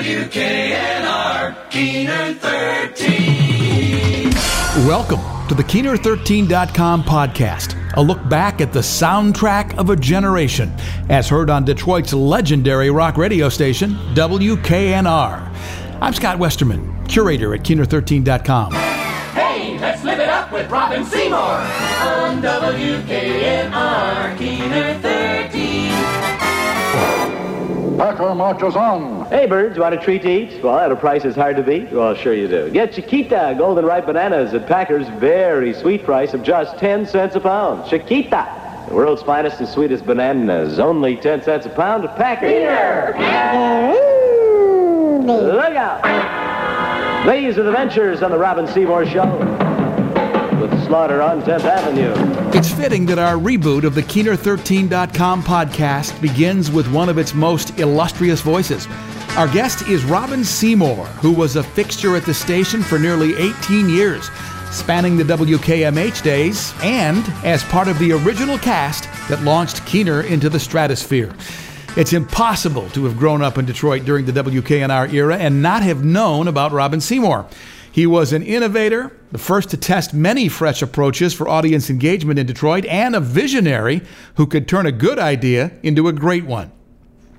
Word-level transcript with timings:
WKNR 0.00 1.68
Keener 1.68 2.32
13. 2.32 4.30
Welcome 4.86 5.20
to 5.48 5.54
the 5.54 5.62
Keener13.com 5.62 7.02
podcast, 7.02 7.76
a 7.98 8.00
look 8.00 8.26
back 8.30 8.62
at 8.62 8.72
the 8.72 8.80
soundtrack 8.80 9.76
of 9.76 9.90
a 9.90 9.96
generation, 9.96 10.72
as 11.10 11.28
heard 11.28 11.50
on 11.50 11.66
Detroit's 11.66 12.14
legendary 12.14 12.88
rock 12.88 13.18
radio 13.18 13.50
station, 13.50 13.90
WKNR. 14.14 15.54
I'm 16.00 16.14
Scott 16.14 16.38
Westerman, 16.38 17.04
curator 17.06 17.52
at 17.52 17.60
Keener13.com. 17.60 18.72
Hey, 18.72 19.78
let's 19.80 20.02
live 20.02 20.18
it 20.18 20.30
up 20.30 20.50
with 20.50 20.70
Robin 20.70 21.04
Seymour 21.04 21.38
on 21.38 22.40
WKNR 22.40 24.38
Keener 24.38 24.94
13. 24.94 25.19
Packer 28.00 28.34
marches 28.34 28.76
on. 28.76 29.26
Hey, 29.26 29.44
birds, 29.44 29.78
want 29.78 29.94
a 29.94 29.98
treat 29.98 30.22
to 30.22 30.30
eat? 30.30 30.64
Well, 30.64 30.78
at 30.78 30.90
a 30.90 30.96
price 30.96 31.26
is 31.26 31.34
hard 31.36 31.56
to 31.56 31.62
beat? 31.62 31.90
Well, 31.92 32.14
sure 32.14 32.32
you 32.32 32.48
do. 32.48 32.70
Get 32.70 32.94
Chiquita 32.94 33.54
golden 33.58 33.84
ripe 33.84 34.06
bananas 34.06 34.54
at 34.54 34.66
Packer's 34.66 35.06
very 35.20 35.74
sweet 35.74 36.02
price 36.02 36.32
of 36.32 36.42
just 36.42 36.78
10 36.78 37.04
cents 37.04 37.36
a 37.36 37.40
pound. 37.40 37.90
Chiquita, 37.90 38.86
the 38.88 38.94
world's 38.94 39.22
finest 39.22 39.60
and 39.60 39.68
sweetest 39.68 40.06
bananas, 40.06 40.78
only 40.78 41.14
10 41.14 41.42
cents 41.42 41.66
a 41.66 41.68
pound 41.68 42.06
at 42.06 42.16
Packers. 42.16 42.48
Here, 42.48 43.12
look 45.26 45.76
out! 45.76 47.30
These 47.30 47.58
are 47.58 47.64
the 47.64 47.72
ventures 47.72 48.22
on 48.22 48.30
the 48.30 48.38
Robin 48.38 48.66
Seymour 48.66 49.04
Show 49.04 49.69
with 50.60 50.86
Slaughter 50.86 51.22
on 51.22 51.40
10th 51.42 51.64
Avenue. 51.64 52.12
It's 52.56 52.70
fitting 52.70 53.06
that 53.06 53.18
our 53.18 53.34
reboot 53.36 53.84
of 53.84 53.94
the 53.94 54.02
Keener13.com 54.02 55.42
podcast 55.42 56.20
begins 56.20 56.70
with 56.70 56.90
one 56.92 57.08
of 57.08 57.16
its 57.16 57.32
most 57.34 57.78
illustrious 57.78 58.42
voices. 58.42 58.86
Our 59.36 59.48
guest 59.48 59.88
is 59.88 60.04
Robin 60.04 60.44
Seymour, 60.44 61.06
who 61.06 61.32
was 61.32 61.56
a 61.56 61.62
fixture 61.62 62.14
at 62.16 62.26
the 62.26 62.34
station 62.34 62.82
for 62.82 62.98
nearly 62.98 63.34
18 63.36 63.88
years, 63.88 64.28
spanning 64.70 65.16
the 65.16 65.24
WKMH 65.24 66.22
days 66.22 66.74
and 66.82 67.24
as 67.44 67.64
part 67.64 67.88
of 67.88 67.98
the 67.98 68.12
original 68.12 68.58
cast 68.58 69.04
that 69.28 69.42
launched 69.42 69.84
Keener 69.86 70.22
into 70.22 70.50
the 70.50 70.60
stratosphere. 70.60 71.32
It's 71.96 72.12
impossible 72.12 72.88
to 72.90 73.04
have 73.04 73.16
grown 73.16 73.40
up 73.42 73.56
in 73.56 73.64
Detroit 73.64 74.04
during 74.04 74.26
the 74.26 74.32
WKNR 74.32 75.12
era 75.12 75.36
and 75.38 75.62
not 75.62 75.82
have 75.82 76.04
known 76.04 76.46
about 76.48 76.72
Robin 76.72 77.00
Seymour. 77.00 77.46
He 77.92 78.06
was 78.06 78.32
an 78.32 78.42
innovator, 78.42 79.16
the 79.32 79.38
first 79.38 79.70
to 79.70 79.76
test 79.76 80.14
many 80.14 80.48
fresh 80.48 80.80
approaches 80.80 81.34
for 81.34 81.48
audience 81.48 81.90
engagement 81.90 82.38
in 82.38 82.46
Detroit, 82.46 82.84
and 82.86 83.16
a 83.16 83.20
visionary 83.20 84.02
who 84.36 84.46
could 84.46 84.68
turn 84.68 84.86
a 84.86 84.92
good 84.92 85.18
idea 85.18 85.72
into 85.82 86.06
a 86.06 86.12
great 86.12 86.46
one. 86.46 86.70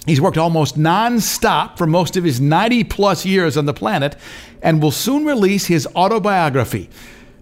He's 0.05 0.19
worked 0.19 0.37
almost 0.37 0.77
non-stop 0.77 1.77
for 1.77 1.87
most 1.87 2.17
of 2.17 2.23
his 2.23 2.41
90 2.41 2.83
plus 2.85 3.25
years 3.25 3.55
on 3.55 3.65
the 3.65 3.73
planet 3.73 4.15
and 4.61 4.81
will 4.81 4.91
soon 4.91 5.25
release 5.25 5.67
his 5.67 5.87
autobiography. 5.95 6.89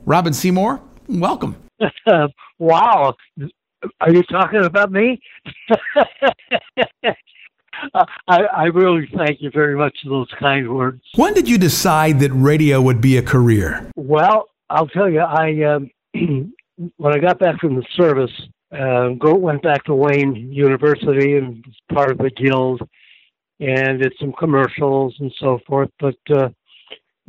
Robin 0.05 0.33
Seymour, 0.33 0.81
welcome. 1.07 1.55
wow. 2.59 3.15
Are 4.01 4.11
you 4.11 4.23
talking 4.23 4.65
about 4.65 4.91
me? 4.91 5.21
I, 8.27 8.43
I 8.43 8.63
really 8.65 9.09
thank 9.15 9.41
you 9.41 9.51
very 9.51 9.75
much 9.75 9.97
for 10.03 10.09
those 10.09 10.27
kind 10.39 10.73
words. 10.73 11.01
When 11.15 11.33
did 11.33 11.47
you 11.47 11.57
decide 11.57 12.19
that 12.19 12.31
radio 12.31 12.81
would 12.81 13.01
be 13.01 13.17
a 13.17 13.21
career? 13.21 13.89
Well, 13.95 14.49
I'll 14.69 14.87
tell 14.87 15.09
you, 15.09 15.21
I 15.21 15.63
um, 15.63 15.91
when 16.97 17.13
I 17.13 17.19
got 17.19 17.39
back 17.39 17.59
from 17.59 17.75
the 17.75 17.85
service, 17.95 18.31
uh, 18.71 19.09
go 19.19 19.33
went 19.33 19.63
back 19.63 19.83
to 19.85 19.95
Wayne 19.95 20.35
University 20.51 21.37
and 21.37 21.65
was 21.65 21.75
part 21.93 22.11
of 22.11 22.17
the 22.19 22.29
guild, 22.29 22.81
and 23.59 24.01
did 24.01 24.13
some 24.19 24.33
commercials 24.33 25.15
and 25.19 25.33
so 25.39 25.59
forth. 25.67 25.89
But 25.99 26.17
uh, 26.29 26.49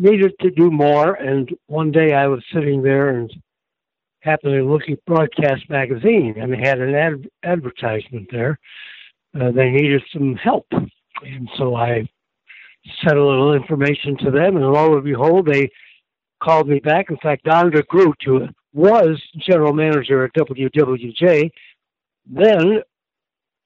needed 0.00 0.32
to 0.40 0.50
do 0.50 0.70
more. 0.70 1.14
And 1.14 1.50
one 1.66 1.90
day 1.90 2.14
I 2.14 2.26
was 2.26 2.42
sitting 2.52 2.82
there 2.82 3.10
and 3.10 3.30
happened 4.20 4.54
to 4.54 4.64
look 4.64 4.82
at 4.90 5.04
Broadcast 5.04 5.68
Magazine, 5.68 6.34
and 6.38 6.52
they 6.52 6.58
had 6.58 6.80
an 6.80 6.94
ad- 6.94 7.28
advertisement 7.42 8.28
there. 8.30 8.58
Uh, 9.38 9.50
they 9.52 9.70
needed 9.70 10.02
some 10.12 10.34
help, 10.34 10.66
and 10.72 11.48
so 11.56 11.76
I 11.76 12.08
sent 13.04 13.16
a 13.16 13.24
little 13.24 13.54
information 13.54 14.16
to 14.18 14.30
them, 14.30 14.56
and 14.56 14.66
lo 14.66 14.94
and 14.94 15.04
behold, 15.04 15.46
they 15.46 15.70
called 16.42 16.68
me 16.68 16.80
back. 16.80 17.10
In 17.10 17.16
fact, 17.18 17.44
Don 17.44 17.70
DeGroot, 17.70 18.14
who 18.24 18.48
was 18.72 19.20
general 19.38 19.72
manager 19.72 20.24
at 20.24 20.34
WWJ, 20.34 21.50
then, 22.26 22.80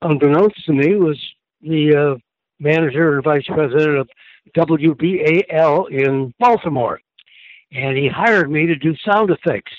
unbeknownst 0.02 0.64
to 0.66 0.72
me, 0.72 0.96
was 0.96 1.18
the 1.62 1.94
uh, 1.96 2.18
manager 2.58 3.14
and 3.14 3.24
vice 3.24 3.46
president 3.46 3.98
of 3.98 4.08
WBAL 4.56 5.90
in 5.90 6.34
Baltimore. 6.38 7.00
And 7.72 7.96
he 7.96 8.08
hired 8.08 8.50
me 8.50 8.66
to 8.66 8.76
do 8.76 8.94
sound 9.08 9.30
effects. 9.30 9.72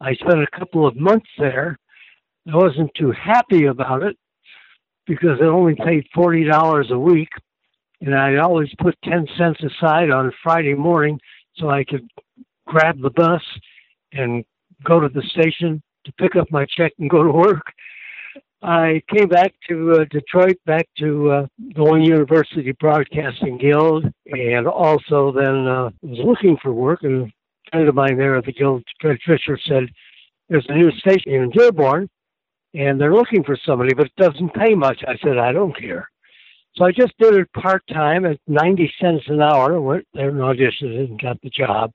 I 0.00 0.14
spent 0.14 0.42
a 0.42 0.58
couple 0.58 0.86
of 0.86 0.96
months 0.96 1.28
there. 1.38 1.78
I 2.52 2.54
wasn't 2.54 2.90
too 2.94 3.12
happy 3.12 3.64
about 3.64 4.02
it 4.02 4.16
because 5.06 5.38
it 5.40 5.44
only 5.44 5.74
paid 5.74 6.06
$40 6.14 6.90
a 6.90 6.98
week. 6.98 7.28
And 8.00 8.14
I 8.14 8.36
always 8.36 8.68
put 8.78 8.96
10 9.04 9.26
cents 9.38 9.60
aside 9.62 10.10
on 10.10 10.32
Friday 10.42 10.74
morning 10.74 11.18
so 11.56 11.70
I 11.70 11.84
could 11.84 12.06
grab 12.66 13.00
the 13.00 13.10
bus 13.10 13.42
and 14.12 14.44
go 14.84 15.00
to 15.00 15.08
the 15.08 15.22
station 15.22 15.82
to 16.04 16.12
pick 16.12 16.36
up 16.36 16.50
my 16.50 16.66
check 16.66 16.92
and 16.98 17.08
go 17.08 17.22
to 17.22 17.30
work. 17.30 17.64
I 18.62 19.02
came 19.14 19.28
back 19.28 19.54
to 19.68 19.92
uh, 19.92 20.04
Detroit, 20.10 20.56
back 20.66 20.88
to 20.98 21.30
uh, 21.30 21.46
the 21.74 21.84
Wayne 21.84 22.04
University 22.04 22.72
Broadcasting 22.72 23.58
Guild, 23.58 24.06
and 24.26 24.66
also 24.66 25.30
then 25.32 25.66
uh, 25.66 25.90
was 26.02 26.18
looking 26.24 26.56
for 26.62 26.72
work. 26.72 27.02
And 27.02 27.26
a 27.26 27.30
friend 27.70 27.88
of 27.88 27.94
mine 27.94 28.16
there 28.16 28.36
at 28.36 28.44
the 28.44 28.52
Guild, 28.52 28.82
Fred 29.00 29.18
Fisher, 29.26 29.58
said, 29.68 29.84
There's 30.48 30.66
a 30.68 30.74
new 30.74 30.90
station 30.92 31.32
in 31.32 31.50
Dearborn, 31.50 32.08
and 32.76 33.00
they're 33.00 33.14
looking 33.14 33.42
for 33.42 33.56
somebody, 33.64 33.94
but 33.94 34.06
it 34.06 34.16
doesn't 34.16 34.54
pay 34.54 34.74
much. 34.74 35.02
I 35.08 35.16
said, 35.22 35.38
I 35.38 35.52
don't 35.52 35.76
care. 35.76 36.08
So 36.76 36.84
I 36.84 36.92
just 36.92 37.14
did 37.18 37.34
it 37.34 37.50
part 37.54 37.82
time 37.88 38.26
at 38.26 38.38
90 38.46 38.92
cents 39.00 39.24
an 39.28 39.40
hour, 39.40 39.80
went 39.80 40.06
there 40.12 40.28
and 40.28 40.38
auditioned 40.38 41.08
and 41.08 41.20
got 41.20 41.40
the 41.40 41.48
job. 41.48 41.90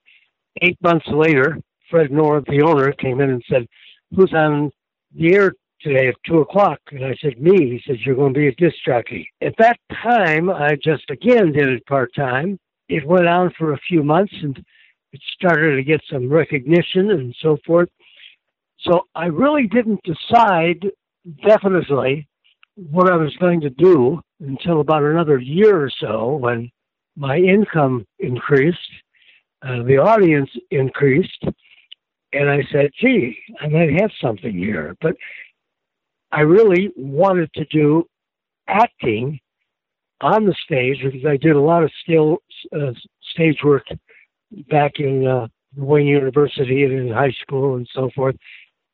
Eight 0.62 0.78
months 0.81 1.06
later, 1.08 1.59
Fred 1.90 2.12
Knorr, 2.12 2.42
the 2.42 2.64
owner, 2.64 2.92
came 2.94 3.22
in 3.22 3.30
and 3.30 3.44
said, 3.47 3.68
Who's 4.16 4.34
on 4.34 4.72
the 5.16 5.36
air 5.36 5.53
today 5.81 6.08
at 6.08 6.16
two 6.25 6.40
o'clock. 6.40 6.80
And 6.92 7.06
I 7.06 7.16
said, 7.22 7.42
Me. 7.42 7.58
He 7.58 7.81
said, 7.86 7.98
You're 8.03 8.16
going 8.16 8.34
to 8.34 8.40
be 8.40 8.48
a 8.48 8.56
disc 8.56 8.78
jockey. 8.86 9.30
At 9.42 9.53
that 9.59 9.78
time, 10.03 10.50
I 10.50 10.75
just 10.84 11.09
again 11.09 11.52
did 11.52 11.69
it 11.69 11.86
part 11.86 12.13
time. 12.16 12.59
It 12.90 13.06
went 13.06 13.28
on 13.28 13.53
for 13.58 13.74
a 13.74 13.80
few 13.88 14.03
months 14.03 14.34
and 14.42 14.58
it 15.13 15.22
started 15.34 15.75
to 15.75 15.84
get 15.84 16.02
some 16.12 16.30
recognition 16.30 17.12
and 17.12 17.36
so 17.42 17.58
forth. 17.66 17.90
So 18.84 19.08
I 19.16 19.25
really 19.25 19.68
didn't 19.68 20.02
decide 20.03 20.86
definitely 21.47 22.28
what 22.75 23.12
I 23.12 23.16
was 23.16 23.36
going 23.38 23.62
to 23.62 23.69
do 23.69 24.22
until 24.40 24.81
about 24.81 25.03
another 25.03 25.38
year 25.38 25.84
or 25.84 25.92
so 26.00 26.36
when 26.36 26.72
my 27.16 27.38
income 27.38 28.06
increased, 28.19 28.80
uh, 29.62 29.84
the 29.84 29.97
audience 29.97 30.50
increased, 30.72 31.44
and 32.34 32.50
I 32.50 32.64
said, 32.72 32.92
gee, 33.00 33.38
I 33.59 33.68
might 33.68 34.00
have 34.00 34.12
something 34.22 34.53
here. 34.53 34.96
But 35.02 35.16
I 36.31 36.42
really 36.42 36.92
wanted 36.96 37.53
to 37.53 37.66
do 37.66 38.06
acting 38.68 39.40
on 40.22 40.46
the 40.46 40.56
stage 40.63 40.98
because 41.03 41.25
I 41.25 41.38
did 41.38 41.56
a 41.56 41.62
lot 41.62 41.84
of 41.84 41.92
uh, 42.74 42.94
stage 43.34 43.58
work 43.63 43.86
back 44.69 45.00
in 45.00 45.28
uh, 45.28 45.48
Wayne 45.75 46.08
University 46.08 46.84
and 46.84 46.94
in 46.94 47.13
high 47.13 47.36
school 47.42 47.75
and 47.75 47.88
so 47.94 48.09
forth. 48.16 48.36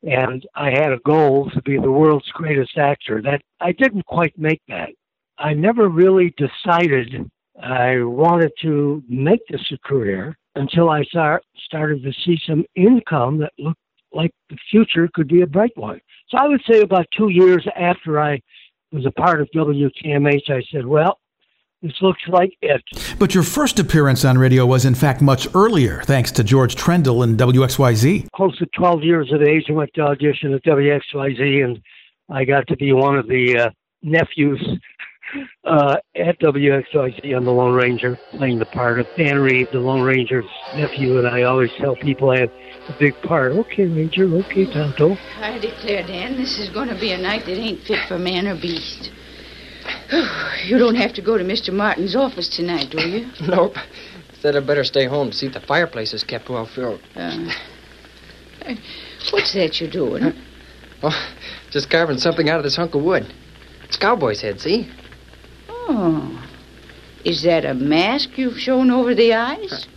And 0.02 0.46
I 0.54 0.70
had 0.70 0.92
a 0.92 1.00
goal 1.04 1.50
to 1.50 1.62
be 1.62 1.76
the 1.76 1.90
world's 1.90 2.30
greatest 2.32 2.78
actor. 2.78 3.20
That 3.22 3.42
I 3.60 3.72
didn't 3.72 4.06
quite 4.06 4.38
make 4.38 4.62
that. 4.68 4.90
I 5.38 5.54
never 5.54 5.88
really 5.88 6.34
decided 6.36 7.30
I 7.62 8.02
wanted 8.02 8.52
to 8.62 9.02
make 9.08 9.40
this 9.48 9.72
a 9.72 9.78
career 9.78 10.36
until 10.54 10.90
I 10.90 11.02
start, 11.04 11.44
started 11.64 12.02
to 12.02 12.12
see 12.24 12.40
some 12.46 12.64
income 12.74 13.38
that 13.38 13.52
looked 13.58 13.80
like 14.12 14.30
the 14.48 14.56
future 14.70 15.08
could 15.14 15.28
be 15.28 15.42
a 15.42 15.46
bright 15.46 15.76
one. 15.76 16.00
So 16.28 16.38
I 16.38 16.46
would 16.46 16.62
say 16.68 16.80
about 16.80 17.06
two 17.16 17.28
years 17.28 17.66
after 17.76 18.20
I 18.20 18.40
was 18.92 19.06
a 19.06 19.10
part 19.10 19.40
of 19.40 19.48
WKMH, 19.54 20.50
I 20.50 20.62
said, 20.72 20.86
well, 20.86 21.18
this 21.82 21.94
looks 22.00 22.22
like 22.28 22.52
it. 22.60 22.82
But 23.18 23.34
your 23.34 23.44
first 23.44 23.78
appearance 23.78 24.24
on 24.24 24.36
radio 24.36 24.66
was, 24.66 24.84
in 24.84 24.94
fact, 24.94 25.22
much 25.22 25.46
earlier, 25.54 26.02
thanks 26.04 26.32
to 26.32 26.44
George 26.44 26.74
Trendle 26.74 27.22
and 27.22 27.38
WXYZ. 27.38 28.28
Close 28.34 28.58
to 28.58 28.66
12 28.76 29.02
years 29.04 29.32
of 29.32 29.42
age, 29.42 29.64
I 29.68 29.72
went 29.72 29.94
to 29.94 30.02
audition 30.02 30.52
at 30.54 30.64
WXYZ, 30.64 31.64
and 31.64 31.80
I 32.28 32.44
got 32.44 32.66
to 32.68 32.76
be 32.76 32.92
one 32.92 33.16
of 33.16 33.28
the 33.28 33.58
uh, 33.58 33.70
nephews 34.02 34.60
uh, 35.64 35.96
at 36.16 36.40
WXYZ 36.40 37.36
on 37.36 37.44
the 37.44 37.52
Lone 37.52 37.74
Ranger, 37.74 38.18
playing 38.32 38.58
the 38.58 38.66
part 38.66 38.98
of 38.98 39.06
Dan 39.16 39.38
Reid, 39.38 39.68
the 39.72 39.78
Lone 39.78 40.02
Ranger's 40.02 40.46
nephew, 40.74 41.18
and 41.18 41.28
I 41.28 41.42
always 41.42 41.70
tell 41.78 41.94
people 41.94 42.30
I 42.30 42.40
have 42.40 42.50
a 42.88 42.96
big 42.98 43.14
part. 43.22 43.52
Okay, 43.52 43.86
Ranger, 43.86 44.24
okay, 44.24 44.64
Tonto. 44.72 45.16
I 45.40 45.58
declare, 45.58 46.04
Dan, 46.04 46.36
this 46.36 46.58
is 46.58 46.70
going 46.70 46.88
to 46.88 46.98
be 46.98 47.12
a 47.12 47.18
night 47.18 47.44
that 47.46 47.56
ain't 47.56 47.82
fit 47.82 48.00
for 48.08 48.18
man 48.18 48.48
or 48.48 48.56
beast. 48.56 49.12
You 50.64 50.76
don't 50.76 50.96
have 50.96 51.14
to 51.14 51.22
go 51.22 51.38
to 51.38 51.44
Mr. 51.44 51.72
Martin's 51.72 52.16
office 52.16 52.48
tonight, 52.48 52.90
do 52.90 53.00
you? 53.08 53.30
Nope. 53.48 53.74
Said 54.40 54.54
I'd 54.56 54.66
better 54.66 54.84
stay 54.84 55.06
home 55.06 55.30
to 55.30 55.36
see 55.36 55.46
if 55.46 55.52
the 55.54 55.60
fireplace 55.60 56.12
is 56.12 56.22
kept 56.22 56.48
well 56.48 56.66
filled. 56.66 57.00
Uh, 57.16 57.48
what's 59.30 59.52
that 59.54 59.80
you're 59.80 59.90
doing? 59.90 60.32
Oh, 61.02 61.34
just 61.70 61.90
carving 61.90 62.18
something 62.18 62.48
out 62.48 62.58
of 62.58 62.64
this 62.64 62.76
hunk 62.76 62.94
of 62.94 63.02
wood. 63.02 63.32
It's 63.84 63.96
cowboy's 63.96 64.40
head, 64.40 64.60
see? 64.60 64.90
Oh. 65.68 66.44
Is 67.24 67.42
that 67.42 67.64
a 67.64 67.74
mask 67.74 68.30
you've 68.36 68.58
shown 68.58 68.90
over 68.90 69.14
the 69.14 69.32
eyes? 69.34 69.86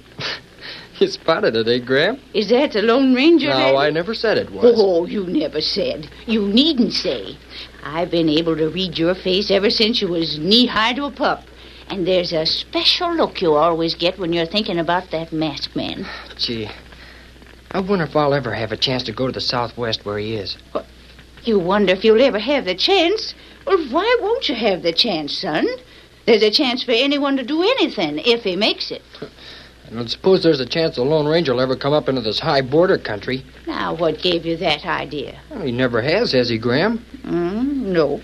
You 1.00 1.08
spotted 1.08 1.56
it, 1.56 1.68
eh, 1.68 1.84
Graham? 1.84 2.20
Is 2.32 2.50
that 2.52 2.74
the 2.74 2.84
Lone 2.84 3.16
Ranger? 3.16 3.48
No, 3.48 3.58
head? 3.58 3.76
I 3.76 3.90
never 3.90 4.14
said 4.14 4.38
it 4.38 4.52
was. 4.52 4.76
Oh, 4.78 5.08
you 5.08 5.26
never 5.26 5.60
said. 5.60 6.08
You 6.28 6.46
needn't 6.46 6.94
say. 6.94 7.40
I've 7.84 8.12
been 8.12 8.30
able 8.30 8.56
to 8.58 8.70
read 8.70 8.98
your 8.98 9.16
face 9.16 9.50
ever 9.50 9.70
since 9.70 10.02
you 10.02 10.08
was 10.08 10.38
knee 10.38 10.68
high 10.68 10.94
to 10.94 11.06
a 11.06 11.12
pup. 11.12 11.44
And 11.90 12.08
there's 12.08 12.32
a 12.32 12.46
special 12.46 13.14
look 13.14 13.42
you 13.42 13.54
always 13.54 13.96
get 13.96 14.18
when 14.18 14.32
you're 14.32 14.46
thinking 14.46 14.80
about 14.80 15.12
that 15.12 15.34
masked 15.34 15.76
man. 15.76 16.06
Gee, 16.38 16.70
I 17.72 17.80
wonder 17.80 18.06
if 18.06 18.16
I'll 18.16 18.34
ever 18.34 18.54
have 18.54 18.72
a 18.72 18.78
chance 18.78 19.04
to 19.04 19.12
go 19.12 19.28
to 19.28 19.34
the 19.34 19.42
Southwest 19.42 20.06
where 20.06 20.18
he 20.18 20.36
is. 20.36 20.58
You 21.44 21.60
wonder 21.60 21.92
if 21.94 22.04
you'll 22.04 22.22
ever 22.22 22.40
have 22.40 22.66
the 22.66 22.76
chance? 22.76 23.34
Well, 23.66 23.78
why 23.90 24.18
won't 24.22 24.48
you 24.48 24.56
have 24.56 24.84
the 24.84 24.94
chance, 24.94 25.38
son? 25.38 25.68
There's 26.26 26.44
a 26.44 26.52
chance 26.52 26.84
for 26.84 26.92
anyone 26.92 27.36
to 27.38 27.44
do 27.44 27.64
anything 27.64 28.20
if 28.20 28.44
he 28.44 28.56
makes 28.56 28.92
it. 28.92 29.02
And 29.92 30.10
suppose 30.10 30.42
there's 30.42 30.62
a 30.62 30.66
chance 30.66 30.96
the 30.96 31.04
Lone 31.04 31.28
Ranger 31.28 31.54
will 31.54 31.62
ever 31.62 31.76
come 31.76 31.92
up 31.92 32.08
into 32.08 32.22
this 32.22 32.40
high 32.40 32.62
border 32.62 32.98
country. 32.98 33.44
Now, 33.68 33.94
what 33.94 34.22
gave 34.22 34.46
you 34.46 34.56
that 34.58 34.86
idea? 34.86 35.40
Well, 35.50 35.62
he 35.62 35.72
never 35.72 36.02
has, 36.02 36.32
has 36.32 36.50
he, 36.50 36.58
Graham? 36.58 37.00
Mm, 37.24 37.88
nope. 37.88 38.22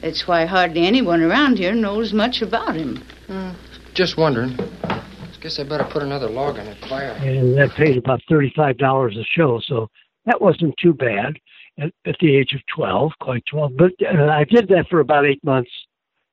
That's 0.00 0.26
why 0.28 0.44
hardly 0.46 0.86
anyone 0.86 1.20
around 1.22 1.58
here 1.58 1.74
knows 1.74 2.12
much 2.12 2.40
about 2.40 2.76
him. 2.76 3.02
Just 3.94 4.16
wondering. 4.16 4.58
I 4.84 5.02
guess 5.40 5.58
I 5.58 5.64
better 5.64 5.84
put 5.84 6.02
another 6.02 6.28
log 6.28 6.58
on 6.58 6.66
that 6.66 6.78
fire. 6.88 7.10
and 7.20 7.56
that 7.58 7.70
paid 7.74 7.96
about 7.96 8.20
thirty-five 8.28 8.78
dollars 8.78 9.16
a 9.16 9.24
show, 9.24 9.60
so 9.64 9.88
that 10.24 10.40
wasn't 10.40 10.74
too 10.80 10.94
bad 10.94 11.36
at, 11.78 11.92
at 12.06 12.16
the 12.20 12.36
age 12.36 12.52
of 12.52 12.60
twelve, 12.74 13.12
quite 13.20 13.44
twelve. 13.46 13.72
But 13.76 13.92
uh, 14.02 14.26
I 14.28 14.44
did 14.44 14.68
that 14.68 14.86
for 14.88 15.00
about 15.00 15.26
eight 15.26 15.42
months, 15.42 15.70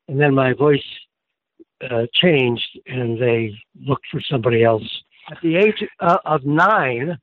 and 0.08 0.20
then 0.20 0.36
my 0.36 0.54
voice 0.54 0.84
uh, 1.90 2.06
changed, 2.14 2.80
and 2.88 3.22
they 3.22 3.54
looked 3.80 4.06
for 4.12 4.22
somebody 4.22 4.64
else. 4.64 4.84
At 5.32 5.38
the 5.42 5.56
age 5.56 5.84
uh, 6.00 6.18
of 6.26 6.46
nine, 6.46 7.18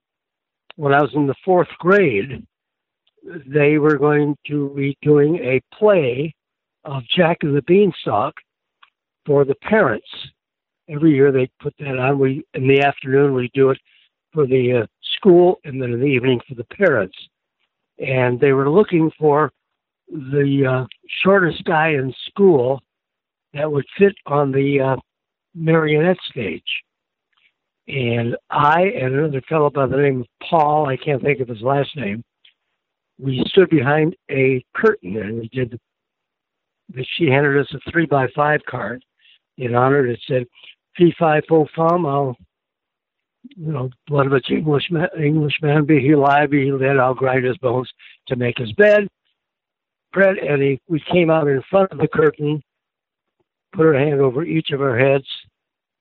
when 0.76 0.92
I 0.92 1.02
was 1.02 1.14
in 1.14 1.26
the 1.26 1.34
fourth 1.44 1.68
grade, 1.78 2.46
they 3.46 3.78
were 3.78 3.98
going 3.98 4.36
to 4.46 4.70
be 4.76 4.96
doing 5.02 5.36
a 5.36 5.60
play 5.76 6.34
of 6.84 7.02
Jack 7.14 7.38
and 7.42 7.56
the 7.56 7.62
Beanstalk 7.62 8.34
for 9.24 9.44
the 9.44 9.56
parents 9.56 10.06
every 10.88 11.14
year 11.14 11.32
they 11.32 11.50
put 11.60 11.74
that 11.78 11.98
on. 11.98 12.18
We 12.18 12.44
in 12.54 12.68
the 12.68 12.82
afternoon 12.82 13.34
we 13.34 13.50
do 13.54 13.70
it 13.70 13.78
for 14.32 14.46
the 14.46 14.82
uh, 14.82 14.86
school, 15.16 15.58
and 15.64 15.80
then 15.80 15.92
in 15.92 16.00
the 16.00 16.06
evening 16.06 16.40
for 16.48 16.54
the 16.54 16.64
parents. 16.64 17.16
And 17.98 18.38
they 18.38 18.52
were 18.52 18.70
looking 18.70 19.10
for 19.18 19.52
the 20.08 20.66
uh, 20.66 20.86
shortest 21.22 21.64
guy 21.64 21.90
in 21.90 22.14
school 22.28 22.82
that 23.56 23.70
would 23.70 23.86
fit 23.98 24.14
on 24.26 24.52
the 24.52 24.80
uh, 24.80 24.96
marionette 25.54 26.18
stage. 26.30 26.62
And 27.88 28.36
I 28.50 28.82
and 28.82 29.14
another 29.14 29.42
fellow 29.48 29.70
by 29.70 29.86
the 29.86 29.96
name 29.96 30.20
of 30.22 30.48
Paul, 30.48 30.88
I 30.88 30.96
can't 30.96 31.22
think 31.22 31.40
of 31.40 31.48
his 31.48 31.62
last 31.62 31.96
name, 31.96 32.24
we 33.18 33.42
stood 33.46 33.70
behind 33.70 34.16
a 34.30 34.64
curtain 34.74 35.16
and 35.16 35.38
we 35.38 35.48
did. 35.48 35.78
She 37.16 37.26
handed 37.26 37.58
us 37.58 37.72
a 37.74 37.90
three 37.90 38.06
by 38.06 38.26
five 38.34 38.60
card 38.68 39.04
in 39.56 39.74
honor. 39.74 40.06
It 40.06 40.20
said 40.26 40.46
fee 40.96 41.14
fi 41.18 41.40
fo 41.48 41.66
fum. 41.74 42.06
I'll, 42.06 42.36
you 43.56 43.72
know, 43.72 43.90
blood 44.08 44.26
of 44.26 44.32
a 44.32 44.40
Englishman, 44.50 45.06
Englishman, 45.18 45.86
be 45.86 46.00
he 46.00 46.12
alive, 46.12 46.50
be 46.50 46.64
he 46.64 46.78
dead. 46.78 46.98
I'll 46.98 47.14
grind 47.14 47.44
his 47.44 47.56
bones 47.58 47.90
to 48.28 48.36
make 48.36 48.58
his 48.58 48.72
bed. 48.72 49.08
Bread, 50.12 50.38
and 50.38 50.62
he, 50.62 50.80
we 50.88 51.02
came 51.12 51.30
out 51.30 51.48
in 51.48 51.62
front 51.70 51.92
of 51.92 51.98
the 51.98 52.08
curtain, 52.08 52.62
put 53.76 53.86
our 53.86 53.94
hand 53.94 54.20
over 54.20 54.42
each 54.42 54.70
of 54.70 54.80
our 54.80 54.98
heads, 54.98 55.26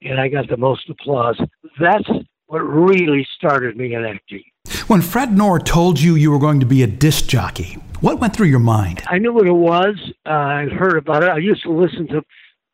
and 0.02 0.20
I 0.20 0.30
got 0.30 0.48
the 0.48 0.58
most 0.58 0.90
applause. 0.90 1.40
That's 1.80 2.10
what 2.48 2.60
really 2.60 3.28
started 3.36 3.76
me 3.76 3.94
in 3.94 4.06
acting. 4.06 4.44
When 4.88 5.02
Fred 5.02 5.36
Knorr 5.36 5.60
told 5.60 6.00
you 6.00 6.16
you 6.16 6.32
were 6.32 6.40
going 6.40 6.60
to 6.60 6.66
be 6.66 6.84
a 6.84 6.88
disc 6.88 7.28
jockey, 7.28 7.78
what 8.02 8.20
went 8.20 8.36
through 8.36 8.48
your 8.48 8.60
mind? 8.60 9.04
I 9.08 9.18
knew 9.18 9.34
what 9.34 9.48
it 9.48 9.52
was. 9.52 9.96
Uh, 10.26 10.30
I'd 10.30 10.72
heard 10.72 10.98
about 10.98 11.24
it. 11.24 11.30
I 11.30 11.38
used 11.38 11.64
to 11.64 11.72
listen 11.72 12.08
to 12.10 12.22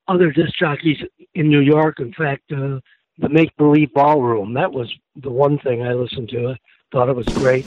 other 0.07 0.31
disc 0.31 0.53
jockeys 0.59 0.98
in 1.36 1.50
New 1.50 1.62
York. 1.62 2.00
In 2.00 2.13
fact, 2.13 2.51
uh, 2.51 2.80
the 3.18 3.30
Make 3.30 3.56
Believe 3.57 3.94
Ballroom. 3.94 4.54
That 4.54 4.71
was 4.71 4.92
the 5.15 5.31
one 5.31 5.57
thing 5.59 5.83
I 5.83 5.94
listened 5.94 6.30
to. 6.30 6.50
I 6.50 6.57
thought 6.92 7.09
it 7.09 7.15
was 7.15 7.27
great. 7.27 7.65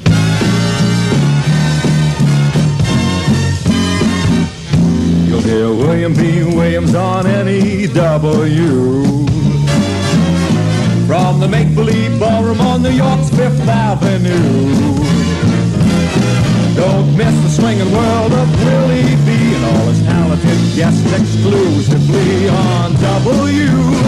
William 5.42 6.14
B. 6.14 6.44
Williams 6.44 6.94
on 6.94 7.24
NEW. 7.24 7.90
From 11.06 11.40
the 11.40 11.48
Make 11.48 11.74
Believe 11.74 12.18
Ballroom 12.20 12.60
on 12.60 12.82
New 12.82 12.90
York's 12.90 13.30
Fifth 13.30 13.60
Avenue. 13.68 14.94
Don't 16.76 17.16
miss 17.16 17.34
the 17.42 17.48
swinging 17.50 17.90
world 17.92 18.32
of 18.32 18.64
Willie 18.64 19.16
B. 19.26 19.54
and 19.54 19.64
all 19.64 19.86
his 19.88 20.02
talented 20.04 20.76
guests 20.76 21.12
exclusively 21.12 22.48
on 22.48 22.92
WNEW. 22.92 24.04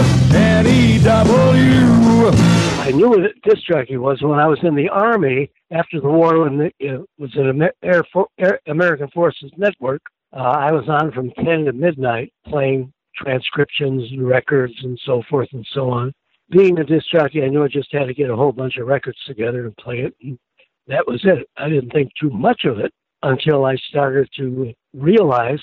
I 2.79 2.91
knew 2.91 3.09
what 3.09 3.19
a 3.19 3.33
disc 3.43 3.63
jockey 3.67 3.97
was 3.97 4.21
when 4.21 4.39
I 4.39 4.47
was 4.47 4.59
in 4.63 4.75
the 4.75 4.87
Army 4.89 5.49
after 5.71 5.99
the 5.99 6.07
war 6.09 6.39
when 6.43 6.61
it 6.61 6.73
uh, 6.89 7.03
was 7.17 7.35
an 7.35 7.49
Amer- 7.49 7.73
Air 7.83 8.03
For- 8.13 8.29
Air 8.37 8.59
American 8.67 9.09
Forces 9.09 9.51
Network. 9.57 10.01
Uh, 10.37 10.41
I 10.41 10.71
was 10.71 10.87
on 10.87 11.11
from 11.11 11.31
10 11.31 11.65
to 11.65 11.73
midnight 11.73 12.31
playing 12.45 12.93
transcriptions 13.15 14.03
and 14.11 14.27
records 14.27 14.73
and 14.83 14.99
so 15.03 15.23
forth 15.27 15.49
and 15.53 15.65
so 15.73 15.89
on. 15.89 16.13
Being 16.51 16.77
a 16.77 16.83
disc 16.83 17.07
jockey, 17.11 17.41
I 17.41 17.47
knew 17.47 17.63
I 17.63 17.67
just 17.67 17.91
had 17.91 18.05
to 18.05 18.13
get 18.13 18.29
a 18.29 18.35
whole 18.35 18.51
bunch 18.51 18.77
of 18.77 18.85
records 18.85 19.17
together 19.25 19.65
and 19.65 19.75
play 19.77 20.01
it. 20.01 20.13
And 20.21 20.37
that 20.85 21.07
was 21.07 21.21
it. 21.23 21.49
I 21.57 21.69
didn't 21.69 21.89
think 21.89 22.11
too 22.21 22.29
much 22.29 22.65
of 22.65 22.77
it 22.77 22.93
until 23.23 23.65
I 23.65 23.77
started 23.89 24.29
to 24.37 24.73
realize 24.93 25.59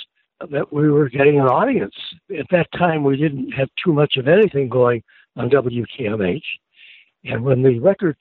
that 0.50 0.72
we 0.72 0.90
were 0.90 1.08
getting 1.08 1.38
an 1.38 1.46
audience. 1.46 1.94
At 2.36 2.46
that 2.50 2.66
time, 2.76 3.04
we 3.04 3.16
didn't 3.16 3.52
have 3.52 3.68
too 3.82 3.92
much 3.92 4.16
of 4.16 4.26
anything 4.26 4.68
going 4.68 5.04
on 5.36 5.50
WKMH. 5.50 6.42
And 7.22 7.44
when 7.44 7.62
the 7.62 7.78
record 7.78 8.16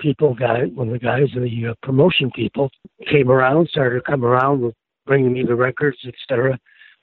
people 0.00 0.34
got 0.34 0.58
it, 0.58 0.74
when 0.74 0.90
the 0.90 0.98
guys, 0.98 1.28
the 1.34 1.68
uh, 1.68 1.74
promotion 1.82 2.30
people 2.34 2.70
came 3.10 3.30
around, 3.30 3.68
started 3.68 3.96
to 3.96 4.10
come 4.10 4.24
around 4.24 4.62
with 4.62 4.74
bringing 5.06 5.32
me 5.32 5.44
the 5.44 5.54
records, 5.54 5.98
etc., 6.06 6.58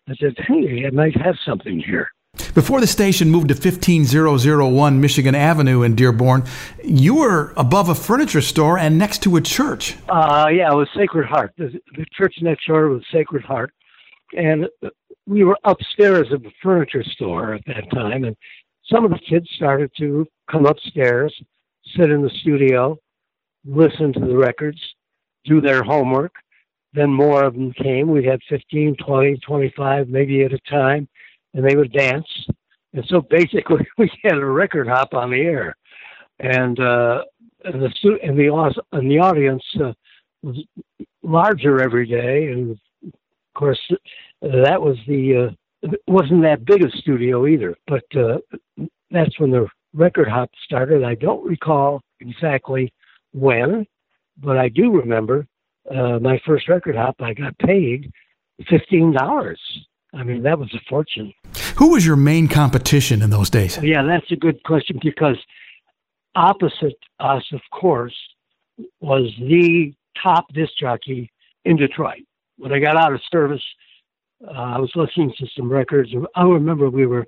I 0.08 0.15
said, 0.15 0.36
hey, 0.48 0.86
I 0.88 0.89
might 0.89 1.15
have 1.22 1.36
something 1.46 1.79
here. 1.79 2.10
Before 2.56 2.79
the 2.79 2.88
station 2.88 3.29
moved 3.29 3.50
to 3.50 3.56
15001 3.56 5.01
Michigan 5.01 5.36
Avenue 5.36 5.84
in 5.84 5.96
Dearborn, 5.96 6.46
you 6.84 7.15
were 7.15 7.53
above 7.58 7.89
a 7.89 7.96
furniture 7.96 8.41
store 8.41 8.77
and 8.77 8.98
next 8.98 9.22
to 9.24 9.36
a 9.36 9.41
church. 9.41 9.98
Uh, 10.08 10.48
yeah, 10.51 10.72
it 10.72 10.75
was 10.75 10.88
Sacred 10.96 11.27
Heart. 11.27 11.53
The, 11.58 11.79
the 11.96 12.06
church 12.18 12.36
next 12.41 12.65
door 12.65 12.89
was 12.89 13.03
Sacred 13.12 13.44
Heart. 13.44 13.72
And 14.34 14.68
we 15.27 15.44
were 15.44 15.58
upstairs 15.63 16.32
of 16.32 16.41
the 16.44 16.51
furniture 16.62 17.03
store 17.03 17.53
at 17.53 17.62
that 17.68 17.89
time. 17.91 18.24
And 18.24 18.36
some 18.91 19.06
of 19.06 19.12
the 19.12 19.20
kids 19.20 19.48
started 19.56 19.91
to 20.00 20.25
come 20.50 20.65
upstairs, 20.65 21.34
sit 21.96 22.10
in 22.10 22.22
the 22.22 22.32
studio, 22.41 22.98
listen 23.65 24.13
to 24.13 24.20
the 24.20 24.38
records, 24.38 24.82
do 25.46 25.62
their 25.62 25.84
homework. 25.84 26.34
Then 26.93 27.12
more 27.12 27.43
of 27.43 27.53
them 27.53 27.72
came. 27.74 28.10
We 28.10 28.25
had 28.25 28.39
15, 28.50 28.96
20, 29.05 29.38
25, 29.38 30.10
maybe 30.10 30.43
at 30.43 30.53
a 30.53 30.60
time, 30.69 31.08
and 31.53 31.63
they 31.63 31.75
would 31.75 31.93
dance. 31.93 32.27
And 32.93 33.05
so 33.08 33.22
basically, 33.22 33.88
we 33.98 34.12
had 34.24 34.38
a 34.38 34.46
record 34.46 34.88
hop 34.88 35.13
on 35.13 35.31
the 35.31 35.41
air. 35.41 35.75
And, 36.39 36.79
uh, 36.79 37.24
and 37.65 37.81
the 37.81 38.19
and 38.24 38.38
the 38.38 38.84
and 38.91 39.12
the 39.12 39.19
audience 39.19 39.63
uh, 39.81 39.93
was 40.41 40.58
larger 41.24 41.81
every 41.81 42.05
day, 42.05 42.48
and 42.48 42.72
of 42.72 43.10
course 43.53 43.79
that 44.41 44.81
was 44.81 44.98
the 45.08 45.53
uh, 45.84 45.89
wasn't 46.08 46.41
that 46.43 46.65
big 46.65 46.84
a 46.84 46.91
studio 46.98 47.48
either. 47.48 47.75
But 47.88 48.05
uh, 48.15 48.38
that's 49.12 49.39
when 49.39 49.51
the 49.51 49.67
record 49.93 50.27
hop 50.27 50.50
started. 50.63 51.03
I 51.03 51.15
don't 51.15 51.46
recall 51.46 52.01
exactly 52.19 52.93
when, 53.34 53.86
but 54.38 54.58
I 54.58 54.69
do 54.69 54.91
remember 54.91 55.46
uh, 55.89 56.19
my 56.19 56.39
first 56.46 56.67
record 56.69 56.96
hop. 56.96 57.15
I 57.19 57.34
got 57.34 57.58
paid 57.60 58.12
fifteen 58.69 59.12
dollars. 59.12 59.60
I 60.13 60.24
mean, 60.24 60.43
that 60.43 60.58
was 60.58 60.74
a 60.74 60.79
fortune. 60.89 61.34
Who 61.75 61.91
was 61.91 62.05
your 62.05 62.15
main 62.15 62.48
competition 62.48 63.22
in 63.22 63.29
those 63.29 63.50
days? 63.50 63.77
Yeah, 63.81 64.03
that's 64.03 64.31
a 64.31 64.36
good 64.36 64.62
question 64.63 65.00
because 65.01 65.38
opposite 66.36 66.98
us, 67.19 67.43
of 67.53 67.62
course, 67.72 68.15
was 69.01 69.31
the 69.39 69.93
top 70.22 70.51
disc 70.53 70.74
jockey 70.79 71.31
in 71.65 71.77
Detroit. 71.77 72.24
When 72.58 72.74
I 72.74 72.79
got 72.79 72.98
out 72.98 73.13
of 73.13 73.22
service, 73.31 73.63
uh, 74.46 74.51
I 74.51 74.79
was 74.79 74.91
listening 74.96 75.34
to 75.38 75.48
some 75.55 75.72
records. 75.72 76.10
I 76.36 76.43
remember 76.43 76.89
we 76.89 77.05
were 77.05 77.25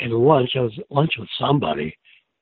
at 0.00 0.10
lunch. 0.10 0.50
I 0.54 0.60
was 0.60 0.78
at 0.78 0.90
lunch 0.90 1.14
with 1.18 1.28
somebody. 1.38 1.96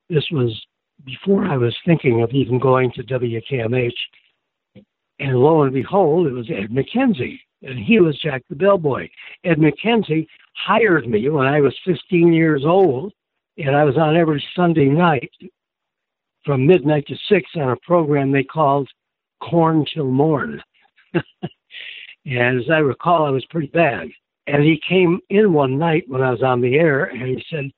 This 0.09 0.25
was 0.31 0.61
before 1.05 1.45
I 1.45 1.57
was 1.57 1.77
thinking 1.85 2.23
of 2.23 2.31
even 2.33 2.59
going 2.59 2.93
to 2.93 3.03
WKMH. 3.03 3.93
And 5.23 5.39
lo 5.39 5.63
and 5.63 5.73
behold, 5.73 6.27
it 6.27 6.33
was 6.33 6.51
Ed 6.51 6.71
McKenzie, 6.71 7.39
and 7.63 7.79
he 7.79 8.01
was 8.01 8.19
Jack 8.19 8.43
the 8.49 8.57
Bellboy. 8.57 9.09
Ed 9.45 9.59
McKenzie 9.59 10.27
hired 10.57 11.09
me 11.09 11.29
when 11.29 11.47
I 11.47 11.61
was 11.61 11.79
15 11.85 12.33
years 12.33 12.65
old, 12.67 13.13
and 13.57 13.77
I 13.77 13.85
was 13.85 13.97
on 13.97 14.17
every 14.17 14.45
Sunday 14.57 14.87
night 14.87 15.31
from 16.45 16.67
midnight 16.67 17.07
to 17.07 17.15
six 17.29 17.49
on 17.55 17.71
a 17.71 17.77
program 17.87 18.33
they 18.33 18.43
called 18.43 18.89
Corn 19.41 19.87
Till 19.95 20.11
Morn. 20.11 20.61
and 21.15 22.61
as 22.61 22.69
I 22.69 22.79
recall, 22.79 23.25
I 23.25 23.31
was 23.31 23.45
pretty 23.45 23.69
bad. 23.69 24.09
And 24.49 24.65
he 24.65 24.81
came 24.89 25.21
in 25.31 25.53
one 25.53 25.79
night 25.79 26.03
when 26.09 26.21
I 26.21 26.33
was 26.33 26.43
on 26.43 26.61
the 26.61 26.75
air, 26.75 27.05
and 27.05 27.23
he 27.23 27.45
said, 27.49 27.71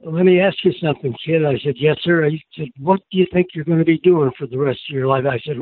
let 0.00 0.24
me 0.24 0.40
ask 0.40 0.56
you 0.64 0.72
something, 0.82 1.14
kid. 1.24 1.44
I 1.44 1.58
said, 1.58 1.74
yes, 1.76 1.96
sir. 2.02 2.28
He 2.28 2.42
said, 2.56 2.68
what 2.78 3.00
do 3.12 3.18
you 3.18 3.26
think 3.32 3.48
you're 3.54 3.64
going 3.64 3.78
to 3.78 3.84
be 3.84 3.98
doing 3.98 4.32
for 4.36 4.48
the 4.48 4.58
rest 4.58 4.80
of 4.88 4.94
your 4.96 5.06
life? 5.06 5.26
I 5.26 5.38
said, 5.44 5.58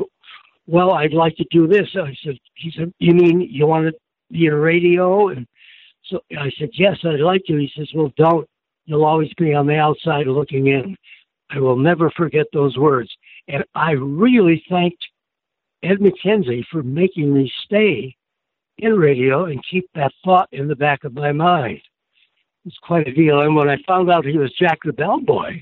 well, 0.67 0.91
I'd 0.91 1.13
like 1.13 1.35
to 1.37 1.45
do 1.49 1.67
this. 1.67 1.87
I 1.95 2.15
said, 2.23 2.37
he 2.55 2.71
said, 2.71 2.93
you 2.99 3.13
mean 3.13 3.41
you 3.41 3.65
want 3.65 3.87
to 3.87 3.93
be 4.31 4.45
in 4.45 4.53
radio? 4.53 5.29
And 5.29 5.47
so 6.05 6.19
I 6.37 6.51
said, 6.59 6.69
yes, 6.73 6.97
I'd 7.03 7.19
like 7.19 7.43
to. 7.45 7.57
He 7.57 7.71
says, 7.75 7.89
well, 7.95 8.11
don't. 8.17 8.47
You'll 8.85 9.05
always 9.05 9.33
be 9.37 9.53
on 9.53 9.67
the 9.67 9.75
outside 9.75 10.27
looking 10.27 10.67
in. 10.67 10.95
I 11.49 11.59
will 11.59 11.77
never 11.77 12.09
forget 12.11 12.45
those 12.53 12.77
words. 12.77 13.09
And 13.47 13.63
I 13.75 13.91
really 13.91 14.63
thanked 14.69 15.03
Ed 15.83 15.99
McKenzie 15.99 16.65
for 16.71 16.83
making 16.83 17.33
me 17.33 17.51
stay 17.65 18.15
in 18.77 18.93
radio 18.93 19.45
and 19.45 19.63
keep 19.69 19.89
that 19.95 20.11
thought 20.23 20.47
in 20.51 20.67
the 20.67 20.75
back 20.75 21.03
of 21.03 21.13
my 21.13 21.31
mind 21.31 21.81
was 22.67 22.77
quite 22.81 23.07
a 23.07 23.13
deal. 23.13 23.41
And 23.41 23.55
when 23.55 23.69
I 23.69 23.77
found 23.87 24.11
out 24.11 24.25
he 24.25 24.37
was 24.37 24.51
Jack 24.59 24.79
the 24.83 24.93
Bellboy, 24.93 25.61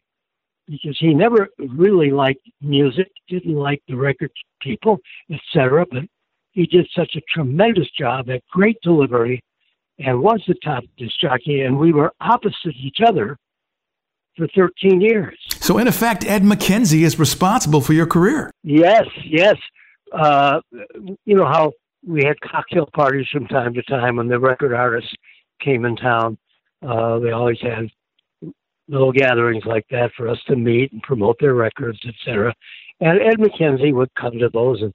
because 0.67 0.98
he 1.00 1.13
never 1.13 1.50
really 1.75 2.12
liked 2.12 2.41
music, 2.62 3.07
didn't 3.27 3.55
like 3.55 3.81
the 3.88 3.95
record 3.95 4.31
people, 4.62 5.00
etc. 5.31 5.86
But 5.89 6.03
he 6.51 6.65
did 6.65 6.88
such 6.95 7.15
a 7.15 7.22
tremendous 7.34 7.89
job 7.98 8.29
at 8.29 8.41
great 8.51 8.77
delivery 8.81 9.41
and 10.00 10.22
was 10.22 10.41
the 10.48 10.55
top 10.63 10.84
disc 10.98 11.19
jockey. 11.19 11.62
And 11.62 11.77
we 11.77 11.93
were 11.93 12.13
opposite 12.19 12.75
each 12.75 12.98
other 13.05 13.38
for 14.36 14.48
13 14.55 15.01
years. 15.01 15.38
So, 15.60 15.77
in 15.77 15.88
effect, 15.88 16.25
Ed 16.25 16.43
McKenzie 16.43 17.03
is 17.03 17.17
responsible 17.17 17.81
for 17.81 17.93
your 17.93 18.05
career. 18.05 18.51
Yes, 18.63 19.05
yes. 19.25 19.55
Uh, 20.12 20.60
you 21.25 21.36
know 21.36 21.45
how 21.45 21.72
we 22.05 22.24
had 22.24 22.39
cocktail 22.41 22.88
parties 22.93 23.27
from 23.31 23.48
time 23.48 23.74
to 23.74 23.84
time 23.84 24.17
when 24.17 24.27
the 24.27 24.39
record 24.39 24.74
artists 24.74 25.13
came 25.60 25.86
in 25.86 25.95
town. 25.95 26.38
Uh, 26.81 27.19
they 27.19 27.31
always 27.31 27.60
had 27.62 27.89
little 28.88 29.12
gatherings 29.12 29.63
like 29.65 29.86
that 29.92 30.12
for 30.15 30.27
us 30.27 30.39
to 30.48 30.56
meet 30.56 30.92
and 30.92 31.01
promote 31.01 31.38
their 31.39 31.56
records, 31.56 32.00
etc. 32.08 32.54
And 33.00 33.20
Ed 33.22 33.38
McKenzie 33.39 33.94
would 33.94 34.13
come 34.15 34.38
to 34.39 34.50
those, 34.50 34.82
and 34.82 34.94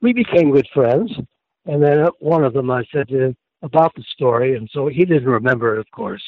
we 0.00 0.12
became 0.12 0.52
good 0.52 0.68
friends. 0.72 1.12
And 1.66 1.82
then 1.82 1.98
at 1.98 2.12
one 2.20 2.44
of 2.44 2.54
them, 2.54 2.70
I 2.70 2.84
said 2.92 3.08
to 3.08 3.24
him 3.26 3.36
about 3.62 3.94
the 3.94 4.04
story, 4.14 4.56
and 4.56 4.68
so 4.72 4.88
he 4.88 5.04
didn't 5.04 5.28
remember 5.28 5.76
it, 5.76 5.80
of 5.80 5.90
course, 5.90 6.22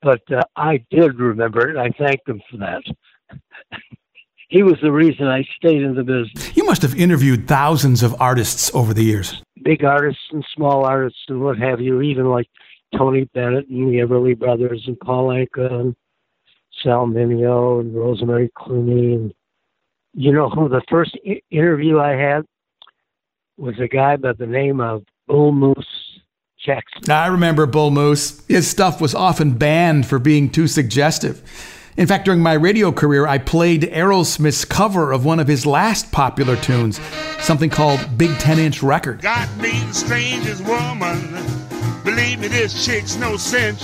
but 0.00 0.22
uh, 0.32 0.42
I 0.56 0.84
did 0.90 1.18
remember 1.18 1.68
it. 1.68 1.76
and 1.76 1.80
I 1.80 1.90
thanked 1.90 2.28
him 2.28 2.40
for 2.50 2.56
that. 2.58 2.82
he 4.48 4.62
was 4.62 4.76
the 4.82 4.92
reason 4.92 5.26
I 5.26 5.44
stayed 5.56 5.82
in 5.82 5.94
the 5.94 6.04
business. 6.04 6.56
You 6.56 6.64
must 6.64 6.82
have 6.82 6.94
interviewed 6.94 7.46
thousands 7.46 8.02
of 8.02 8.20
artists 8.20 8.74
over 8.74 8.94
the 8.94 9.04
years. 9.04 9.42
Big 9.62 9.84
artists 9.84 10.22
and 10.32 10.44
small 10.54 10.84
artists 10.84 11.20
and 11.28 11.40
what 11.40 11.58
have 11.58 11.80
you, 11.80 12.00
even 12.00 12.26
like 12.26 12.48
Tony 12.96 13.24
Bennett 13.34 13.68
and 13.68 13.88
the 13.88 13.98
Everly 13.98 14.38
Brothers 14.38 14.82
and 14.86 14.98
Paul 15.00 15.28
Anka 15.28 15.72
and 15.72 15.96
Sal 16.82 17.06
Mineo 17.06 17.80
and 17.80 17.94
Rosemary 17.94 18.50
Clooney. 18.58 19.14
And 19.14 19.34
you 20.14 20.32
know 20.32 20.48
who 20.50 20.68
the 20.68 20.82
first 20.88 21.16
I- 21.26 21.42
interview 21.50 21.98
I 22.00 22.10
had 22.12 22.42
was 23.56 23.78
a 23.78 23.88
guy 23.88 24.16
by 24.16 24.32
the 24.32 24.46
name 24.46 24.80
of 24.80 25.04
Bull 25.26 25.52
Moose 25.52 26.20
Jackson. 26.64 27.10
I 27.10 27.26
remember 27.26 27.66
Bull 27.66 27.90
Moose. 27.90 28.44
His 28.46 28.68
stuff 28.68 29.00
was 29.00 29.14
often 29.14 29.52
banned 29.52 30.06
for 30.06 30.18
being 30.18 30.50
too 30.50 30.66
suggestive. 30.66 31.42
In 31.96 32.06
fact, 32.06 32.24
during 32.24 32.40
my 32.40 32.54
radio 32.54 32.90
career, 32.90 33.26
I 33.26 33.36
played 33.36 33.82
Aerosmith's 33.82 34.64
cover 34.64 35.12
of 35.12 35.26
one 35.26 35.38
of 35.38 35.46
his 35.46 35.66
last 35.66 36.10
popular 36.10 36.56
tunes, 36.56 36.98
something 37.40 37.68
called 37.68 38.00
Big 38.16 38.30
10 38.38 38.58
Inch 38.58 38.82
Record. 38.82 39.20
God 39.20 39.48
me 39.60 39.72
the 39.72 39.92
strangest 39.92 40.64
woman. 40.64 41.20
Believe 42.02 42.40
me, 42.40 42.48
this 42.48 42.86
chick's 42.86 43.16
no 43.16 43.36
cinch. 43.36 43.82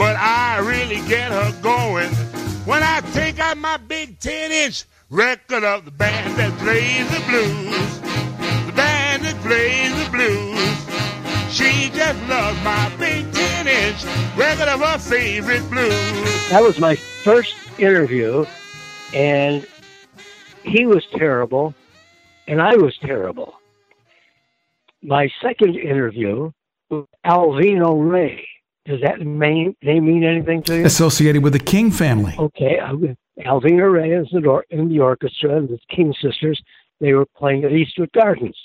But 0.00 0.16
I 0.16 0.60
really 0.60 1.06
get 1.06 1.30
her 1.30 1.52
going 1.60 2.08
when 2.64 2.82
I 2.82 3.02
take 3.12 3.38
out 3.38 3.58
my 3.58 3.76
big 3.76 4.18
10 4.18 4.50
inch 4.50 4.86
record 5.10 5.62
of 5.62 5.84
the 5.84 5.90
band 5.90 6.38
that 6.38 6.58
plays 6.58 7.06
the 7.10 7.22
blues. 7.28 8.00
The 8.64 8.72
band 8.72 9.24
that 9.24 9.36
plays 9.42 9.92
the 10.02 10.10
blues. 10.10 11.52
She 11.52 11.90
just 11.90 12.18
loves 12.30 12.58
my 12.64 12.90
big 12.98 13.30
10 13.30 13.68
inch 13.68 14.02
record 14.38 14.68
of 14.68 14.80
her 14.80 14.96
favorite 14.96 15.68
blues. 15.68 16.48
That 16.48 16.62
was 16.62 16.78
my 16.78 16.96
first 16.96 17.54
interview, 17.78 18.46
and 19.12 19.66
he 20.62 20.86
was 20.86 21.04
terrible, 21.14 21.74
and 22.48 22.62
I 22.62 22.74
was 22.74 22.96
terrible. 23.02 23.52
My 25.02 25.28
second 25.42 25.76
interview 25.76 26.52
with 26.88 27.04
Alvino 27.26 28.10
Ray. 28.10 28.48
Does 28.86 29.00
that 29.02 29.20
name, 29.20 29.76
name 29.82 30.06
mean 30.06 30.24
anything 30.24 30.62
to 30.64 30.78
you? 30.78 30.84
Associated 30.84 31.42
with 31.42 31.52
the 31.52 31.58
King 31.58 31.90
family. 31.90 32.34
Okay, 32.38 32.78
Alvino 33.46 33.92
Ray 33.92 34.12
is 34.12 34.28
in 34.32 34.42
the, 34.42 34.48
or- 34.48 34.64
in 34.70 34.88
the 34.88 35.00
orchestra, 35.00 35.56
and 35.56 35.68
the 35.68 35.78
King 35.94 36.14
sisters, 36.20 36.60
they 37.00 37.12
were 37.12 37.26
playing 37.36 37.64
at 37.64 37.72
Eastwood 37.72 38.10
Gardens. 38.12 38.56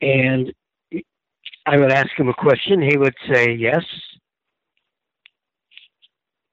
And 0.00 0.52
I 1.66 1.76
would 1.76 1.92
ask 1.92 2.10
him 2.18 2.28
a 2.28 2.34
question, 2.34 2.82
he 2.82 2.96
would 2.96 3.14
say 3.32 3.52
yes. 3.52 3.84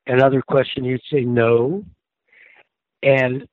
Another 0.05 0.41
question, 0.41 0.83
he'd 0.85 1.01
say 1.11 1.21
no. 1.21 1.83
And 3.03 3.47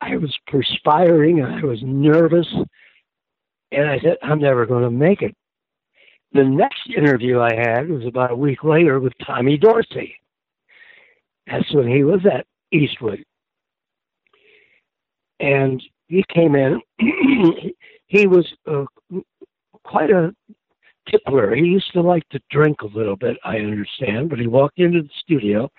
I 0.00 0.16
was 0.16 0.36
perspiring 0.46 1.40
and 1.40 1.54
I 1.54 1.64
was 1.64 1.80
nervous. 1.82 2.46
And 3.72 3.88
I 3.88 3.98
said, 4.00 4.16
I'm 4.22 4.40
never 4.40 4.66
going 4.66 4.82
to 4.84 4.90
make 4.90 5.22
it. 5.22 5.34
The 6.32 6.44
next 6.44 6.88
interview 6.96 7.40
I 7.40 7.54
had 7.54 7.88
was 7.88 8.06
about 8.06 8.30
a 8.30 8.36
week 8.36 8.62
later 8.62 9.00
with 9.00 9.12
Tommy 9.24 9.56
Dorsey. 9.56 10.14
That's 11.46 11.72
when 11.74 11.88
he 11.88 12.04
was 12.04 12.20
at 12.24 12.46
Eastwood. 12.72 13.24
And 15.40 15.82
he 16.06 16.24
came 16.32 16.54
in. 16.54 16.80
he 18.06 18.26
was 18.26 18.46
uh, 18.66 18.84
quite 19.82 20.10
a 20.10 20.34
tippler. 21.08 21.56
He 21.56 21.64
used 21.64 21.92
to 21.94 22.00
like 22.00 22.28
to 22.28 22.40
drink 22.50 22.82
a 22.82 22.86
little 22.86 23.16
bit, 23.16 23.36
I 23.44 23.56
understand, 23.58 24.30
but 24.30 24.38
he 24.38 24.46
walked 24.46 24.78
into 24.78 25.02
the 25.02 25.10
studio. 25.18 25.70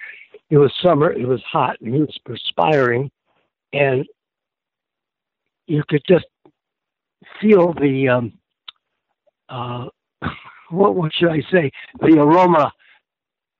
It 0.49 0.57
was 0.57 0.73
summer, 0.81 1.13
it 1.13 1.27
was 1.27 1.41
hot, 1.43 1.77
and 1.79 1.93
he 1.93 2.01
was 2.01 2.17
perspiring, 2.25 3.09
and 3.71 4.05
you 5.67 5.83
could 5.87 6.01
just 6.05 6.25
feel 7.39 7.73
the 7.73 8.09
um, 8.09 8.33
uh, 9.47 9.85
what 10.69 10.95
what 10.95 11.11
should 11.13 11.29
I 11.29 11.41
say? 11.51 11.71
The 11.99 12.19
aroma 12.19 12.71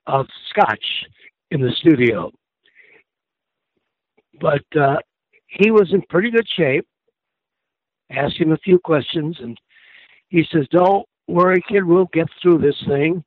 of 0.06 0.26
scotch 0.50 1.04
in 1.50 1.60
the 1.60 1.72
studio. 1.72 2.30
But 4.40 4.64
uh, 4.78 4.96
he 5.46 5.70
was 5.70 5.92
in 5.92 6.02
pretty 6.08 6.30
good 6.30 6.48
shape. 6.56 6.86
Asked 8.10 8.38
him 8.38 8.52
a 8.52 8.58
few 8.58 8.78
questions, 8.78 9.36
and 9.40 9.58
he 10.28 10.44
says, 10.52 10.66
"Don't 10.70 11.06
worry, 11.28 11.62
kid. 11.68 11.84
We'll 11.84 12.08
get 12.12 12.28
through 12.40 12.58
this 12.58 12.76
thing." 12.86 13.24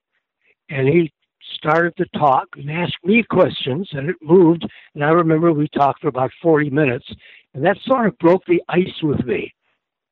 And 0.69 0.87
he 0.87 1.11
started 1.57 1.95
to 1.97 2.05
talk 2.17 2.47
and 2.55 2.69
ask 2.69 2.93
me 3.03 3.23
questions, 3.23 3.87
and 3.93 4.09
it 4.09 4.15
moved. 4.21 4.65
And 4.93 5.03
I 5.03 5.09
remember 5.09 5.51
we 5.53 5.67
talked 5.69 6.01
for 6.01 6.07
about 6.07 6.31
forty 6.41 6.69
minutes, 6.69 7.07
and 7.53 7.63
that 7.65 7.77
sort 7.85 8.07
of 8.07 8.17
broke 8.19 8.45
the 8.45 8.61
ice 8.69 9.01
with 9.01 9.25
me. 9.25 9.53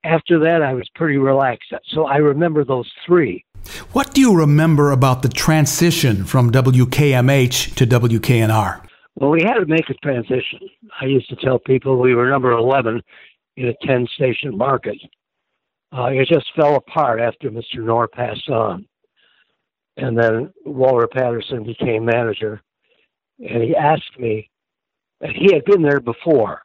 After 0.04 0.40
that, 0.40 0.62
I 0.62 0.74
was 0.74 0.88
pretty 0.96 1.18
relaxed. 1.18 1.74
So 1.88 2.06
I 2.06 2.18
remember 2.18 2.66
those 2.66 2.92
three. 3.06 3.46
What 3.94 4.14
do 4.14 4.22
you 4.22 4.36
remember 4.36 4.92
about 4.92 5.22
the 5.22 5.30
transition 5.30 6.26
from 6.26 6.52
WKMH 6.52 7.76
to 7.76 7.88
WKNR? 7.88 8.86
Well, 9.16 9.30
we 9.30 9.44
had 9.44 9.56
to 9.56 9.66
make 9.66 9.90
a 9.90 9.94
transition. 9.96 10.60
I 11.00 11.06
used 11.06 11.30
to 11.30 11.36
tell 11.38 11.60
people 11.60 12.00
we 12.02 12.16
were 12.16 12.30
number 12.30 12.52
11 12.52 13.02
in 13.58 13.68
a 13.68 13.74
10 13.86 14.08
station 14.16 14.58
market. 14.58 14.98
Uh, 15.96 16.08
it 16.08 16.28
just 16.28 16.48
fell 16.56 16.76
apart 16.76 17.22
after 17.22 17.50
Mr. 17.50 17.78
Knorr 17.78 18.08
passed 18.08 18.50
on. 18.50 18.86
And 19.98 20.18
then 20.18 20.52
Walter 20.66 21.08
Patterson 21.08 21.64
became 21.64 22.06
manager. 22.06 22.62
And 23.40 23.62
he 23.62 23.76
asked 23.76 24.20
me, 24.20 24.50
and 25.22 25.32
he 25.36 25.54
had 25.54 25.64
been 25.66 25.84
there 25.84 26.00
before. 26.00 26.64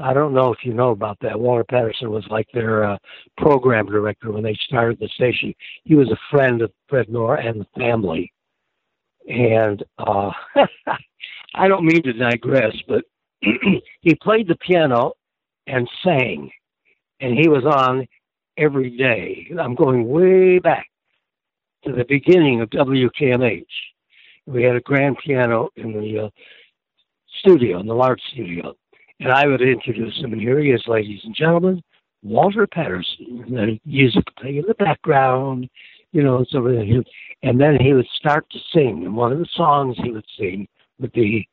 I 0.00 0.12
don't 0.12 0.34
know 0.34 0.52
if 0.52 0.58
you 0.64 0.74
know 0.74 0.90
about 0.90 1.18
that. 1.20 1.38
Walter 1.38 1.64
Patterson 1.64 2.10
was 2.10 2.26
like 2.30 2.46
their 2.52 2.84
uh, 2.84 2.98
program 3.38 3.86
director 3.86 4.30
when 4.30 4.42
they 4.42 4.56
started 4.66 4.98
the 4.98 5.08
station. 5.08 5.54
He 5.84 5.94
was 5.94 6.10
a 6.10 6.18
friend 6.30 6.62
of 6.62 6.72
Fred 6.88 7.08
Knorr 7.08 7.36
and 7.36 7.60
the 7.60 7.66
family. 7.78 8.32
And 9.28 9.82
uh, 9.98 10.30
I 11.54 11.68
don't 11.68 11.84
mean 11.84 12.02
to 12.02 12.12
digress, 12.12 12.74
but 12.86 13.04
he 14.00 14.14
played 14.22 14.48
the 14.48 14.56
piano 14.56 15.12
and 15.66 15.88
sang, 16.04 16.50
and 17.20 17.36
he 17.36 17.48
was 17.48 17.64
on 17.64 18.06
every 18.56 18.96
day. 18.96 19.48
I'm 19.58 19.74
going 19.74 20.06
way 20.08 20.58
back 20.58 20.86
to 21.84 21.92
the 21.92 22.04
beginning 22.04 22.60
of 22.60 22.70
WKMH. 22.70 23.66
We 24.46 24.62
had 24.62 24.76
a 24.76 24.80
grand 24.80 25.18
piano 25.18 25.70
in 25.76 25.92
the 25.92 26.26
uh, 26.26 26.28
studio, 27.40 27.80
in 27.80 27.86
the 27.86 27.94
large 27.94 28.20
studio, 28.32 28.74
and 29.20 29.32
I 29.32 29.46
would 29.46 29.62
introduce 29.62 30.16
him, 30.18 30.32
and 30.32 30.40
here 30.40 30.58
he 30.60 30.70
is, 30.70 30.82
ladies 30.86 31.20
and 31.24 31.34
gentlemen, 31.34 31.82
Walter 32.22 32.66
Patterson. 32.66 33.44
And 33.46 33.56
then 33.56 33.80
music 33.84 34.24
playing 34.38 34.56
in 34.56 34.64
the 34.66 34.74
background, 34.74 35.68
you 36.12 36.22
know, 36.22 36.44
and 37.42 37.60
then 37.60 37.78
he 37.80 37.92
would 37.92 38.06
start 38.16 38.46
to 38.50 38.58
sing, 38.72 39.04
and 39.04 39.16
one 39.16 39.32
of 39.32 39.38
the 39.38 39.48
songs 39.54 39.96
he 40.02 40.10
would 40.10 40.26
sing 40.38 40.68
would 40.98 41.12
be 41.12 41.48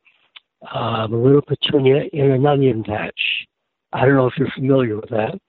uh, 0.73 1.07
"The 1.07 1.15
Little 1.15 1.41
Petunia 1.41 2.03
in 2.13 2.31
an 2.31 2.45
Onion 2.45 2.83
Patch." 2.83 3.47
I 3.91 4.05
don't 4.05 4.15
know 4.15 4.27
if 4.27 4.37
you're 4.37 4.51
familiar 4.55 4.95
with 4.95 5.09
that, 5.09 5.39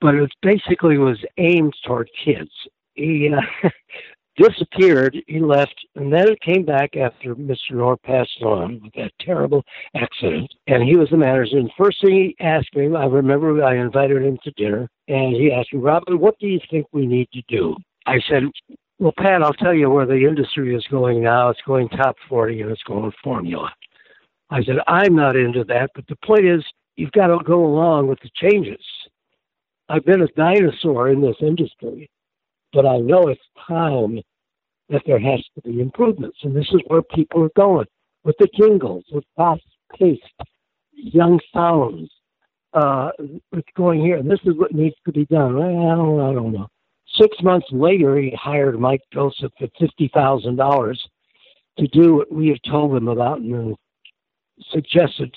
but 0.00 0.14
it 0.14 0.30
basically 0.42 0.98
was 0.98 1.18
aimed 1.36 1.74
toward 1.84 2.10
kids. 2.24 2.50
He 2.94 3.30
uh, 3.32 3.68
disappeared. 4.38 5.16
He 5.26 5.40
left, 5.40 5.74
and 5.96 6.12
then 6.12 6.28
it 6.28 6.40
came 6.40 6.64
back 6.64 6.96
after 6.96 7.34
Mr. 7.34 7.72
Knorr 7.72 7.96
passed 7.98 8.40
on 8.42 8.80
with 8.82 8.92
that 8.94 9.12
terrible 9.20 9.64
accident. 9.94 10.50
And 10.66 10.82
he 10.82 10.96
was 10.96 11.10
the 11.10 11.16
manager. 11.16 11.58
And 11.58 11.68
the 11.68 11.72
first 11.76 12.00
thing 12.00 12.14
he 12.14 12.44
asked 12.44 12.74
me, 12.74 12.94
I 12.96 13.04
remember 13.04 13.62
I 13.62 13.76
invited 13.76 14.22
him 14.22 14.38
to 14.44 14.50
dinner, 14.52 14.88
and 15.08 15.34
he 15.34 15.52
asked 15.52 15.74
me, 15.74 15.80
Robin, 15.80 16.18
what 16.18 16.38
do 16.38 16.46
you 16.46 16.60
think 16.70 16.86
we 16.92 17.06
need 17.06 17.28
to 17.32 17.42
do? 17.48 17.76
I 18.06 18.20
said, 18.28 18.44
Well, 18.98 19.12
Pat, 19.18 19.42
I'll 19.42 19.52
tell 19.52 19.74
you 19.74 19.90
where 19.90 20.06
the 20.06 20.26
industry 20.26 20.74
is 20.74 20.86
going 20.90 21.22
now. 21.22 21.50
It's 21.50 21.60
going 21.66 21.88
top 21.90 22.16
40 22.28 22.62
and 22.62 22.70
it's 22.70 22.82
going 22.84 23.12
formula. 23.22 23.70
I 24.50 24.62
said, 24.64 24.76
I'm 24.86 25.14
not 25.14 25.36
into 25.36 25.64
that, 25.64 25.90
but 25.94 26.06
the 26.08 26.16
point 26.24 26.46
is, 26.46 26.64
you've 26.96 27.12
got 27.12 27.26
to 27.26 27.38
go 27.44 27.64
along 27.64 28.08
with 28.08 28.18
the 28.20 28.30
changes. 28.34 28.82
I've 29.90 30.04
been 30.04 30.22
a 30.22 30.28
dinosaur 30.28 31.10
in 31.10 31.20
this 31.20 31.36
industry, 31.40 32.10
but 32.72 32.86
I 32.86 32.98
know 32.98 33.28
it's 33.28 33.40
time 33.66 34.20
that 34.88 35.02
there 35.06 35.18
has 35.18 35.44
to 35.54 35.62
be 35.62 35.80
improvements. 35.80 36.38
And 36.42 36.54
this 36.54 36.68
is 36.72 36.80
where 36.86 37.02
people 37.02 37.42
are 37.44 37.50
going 37.56 37.86
with 38.24 38.36
the 38.38 38.48
jingles, 38.54 39.04
with 39.10 39.24
fast 39.36 39.62
paced, 39.98 40.22
young 40.92 41.40
sounds. 41.52 42.10
Uh, 42.74 43.10
it's 43.52 43.68
going 43.76 44.00
here. 44.00 44.16
And 44.16 44.30
this 44.30 44.40
is 44.44 44.54
what 44.56 44.72
needs 44.74 44.96
to 45.06 45.12
be 45.12 45.24
done. 45.26 45.56
I 45.56 45.94
don't, 45.96 46.20
I 46.20 46.32
don't 46.34 46.52
know. 46.52 46.68
Six 47.16 47.36
months 47.42 47.66
later, 47.72 48.18
he 48.18 48.30
hired 48.38 48.78
Mike 48.78 49.00
Joseph 49.12 49.52
at 49.60 49.70
fifty 49.80 50.10
thousand 50.12 50.56
dollars 50.56 51.02
to 51.78 51.86
do 51.88 52.16
what 52.16 52.30
we 52.30 52.48
had 52.48 52.62
told 52.70 52.94
him 52.94 53.08
about 53.08 53.38
and 53.40 53.74
suggested 54.70 55.34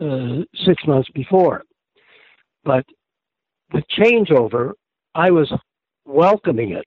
uh, 0.00 0.42
six 0.66 0.86
months 0.86 1.08
before. 1.14 1.62
But 2.64 2.84
the 3.72 3.82
changeover, 3.98 4.72
I 5.14 5.30
was 5.30 5.50
welcoming 6.04 6.72
it. 6.72 6.86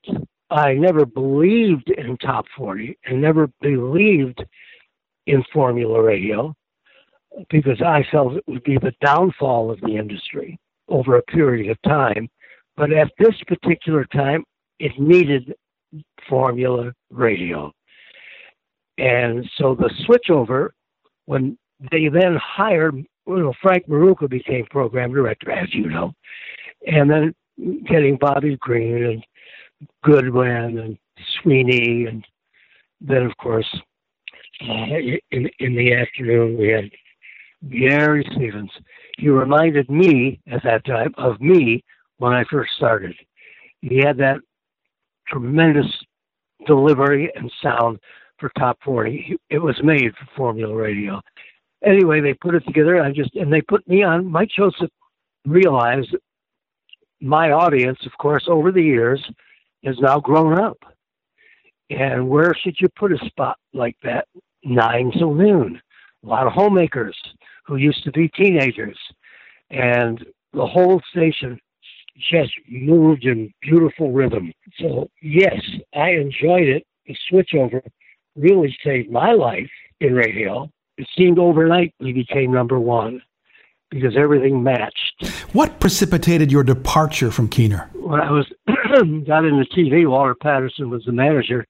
I 0.49 0.73
never 0.73 1.05
believed 1.05 1.89
in 1.91 2.17
top 2.17 2.45
40 2.57 2.97
and 3.05 3.21
never 3.21 3.49
believed 3.61 4.43
in 5.27 5.43
Formula 5.53 6.01
Radio 6.01 6.55
because 7.49 7.81
I 7.81 8.03
felt 8.11 8.35
it 8.35 8.43
would 8.47 8.63
be 8.63 8.77
the 8.77 8.93
downfall 9.03 9.69
of 9.69 9.79
the 9.81 9.95
industry 9.95 10.59
over 10.87 11.17
a 11.17 11.23
period 11.23 11.69
of 11.69 11.81
time. 11.83 12.29
But 12.75 12.91
at 12.91 13.11
this 13.19 13.35
particular 13.47 14.05
time, 14.05 14.43
it 14.79 14.99
needed 14.99 15.53
Formula 16.27 16.93
Radio. 17.11 17.71
And 18.97 19.49
so 19.57 19.75
the 19.75 19.89
switchover, 20.07 20.69
when 21.25 21.57
they 21.91 22.07
then 22.07 22.37
hired, 22.41 22.95
you 22.95 23.05
know, 23.37 23.53
Frank 23.61 23.87
Maruca 23.87 24.29
became 24.29 24.65
program 24.65 25.13
director, 25.13 25.51
as 25.51 25.73
you 25.73 25.87
know, 25.89 26.13
and 26.87 27.09
then 27.09 27.35
getting 27.85 28.17
Bobby 28.17 28.57
Green 28.57 29.03
and 29.03 29.23
Goodwin 30.03 30.77
and 30.77 30.97
Sweeney, 31.41 32.05
and 32.05 32.25
then 33.01 33.23
of 33.23 33.35
course 33.37 33.67
uh, 34.61 34.95
in 35.31 35.49
in 35.59 35.75
the 35.75 35.93
afternoon 35.93 36.57
we 36.57 36.69
had 36.69 36.89
Gary 37.69 38.25
Stevens. 38.35 38.71
He 39.17 39.29
reminded 39.29 39.89
me 39.89 40.39
at 40.51 40.63
that 40.63 40.85
time 40.85 41.13
of 41.17 41.39
me 41.41 41.83
when 42.17 42.33
I 42.33 42.43
first 42.49 42.71
started. 42.75 43.15
He 43.81 43.97
had 43.97 44.17
that 44.17 44.39
tremendous 45.27 45.87
delivery 46.65 47.31
and 47.35 47.51
sound 47.61 47.99
for 48.39 48.49
top 48.57 48.77
40. 48.83 49.37
It 49.49 49.59
was 49.59 49.75
made 49.83 50.13
for 50.15 50.27
Formula 50.35 50.73
Radio. 50.73 51.21
Anyway, 51.85 52.21
they 52.21 52.33
put 52.33 52.55
it 52.55 52.65
together. 52.65 53.01
I 53.01 53.11
just 53.11 53.35
and 53.35 53.51
they 53.51 53.61
put 53.61 53.87
me 53.87 54.03
on. 54.03 54.25
Mike 54.25 54.49
Joseph 54.55 54.91
realized 55.45 56.15
my 57.21 57.51
audience, 57.51 57.99
of 58.05 58.11
course, 58.17 58.45
over 58.47 58.71
the 58.71 58.81
years 58.81 59.21
has 59.83 59.99
now 59.99 60.19
grown 60.19 60.59
up. 60.59 60.77
And 61.89 62.29
where 62.29 62.53
should 62.53 62.75
you 62.79 62.87
put 62.89 63.11
a 63.11 63.25
spot 63.25 63.57
like 63.73 63.95
that? 64.03 64.27
Nine 64.63 65.11
till 65.11 65.33
noon. 65.33 65.81
A 66.23 66.27
lot 66.27 66.47
of 66.47 66.53
homemakers 66.53 67.17
who 67.65 67.77
used 67.77 68.03
to 68.03 68.11
be 68.11 68.27
teenagers. 68.29 68.97
And 69.69 70.23
the 70.53 70.65
whole 70.65 71.01
station 71.11 71.59
just 72.31 72.51
moved 72.69 73.25
in 73.25 73.53
beautiful 73.61 74.11
rhythm. 74.11 74.51
So, 74.79 75.09
yes, 75.21 75.61
I 75.95 76.11
enjoyed 76.11 76.67
it. 76.67 76.85
The 77.07 77.15
switchover 77.31 77.81
really 78.35 78.75
saved 78.83 79.09
my 79.09 79.31
life 79.31 79.69
in 80.01 80.13
radio. 80.13 80.69
It 80.97 81.07
seemed 81.17 81.39
overnight 81.39 81.93
we 81.99 82.11
became 82.11 82.51
number 82.51 82.79
one 82.79 83.21
because 83.89 84.15
everything 84.17 84.61
matched. 84.63 85.25
What 85.53 85.79
precipitated 85.79 86.51
your 86.51 86.63
departure 86.63 87.31
from 87.31 87.47
Keener? 87.47 87.89
When 87.93 88.19
I 88.19 88.31
was 88.31 88.47
got 88.67 89.45
into 89.45 89.65
TV, 89.75 90.09
Walter 90.09 90.35
Patterson 90.35 90.89
was 90.89 91.03
the 91.05 91.11
manager. 91.11 91.65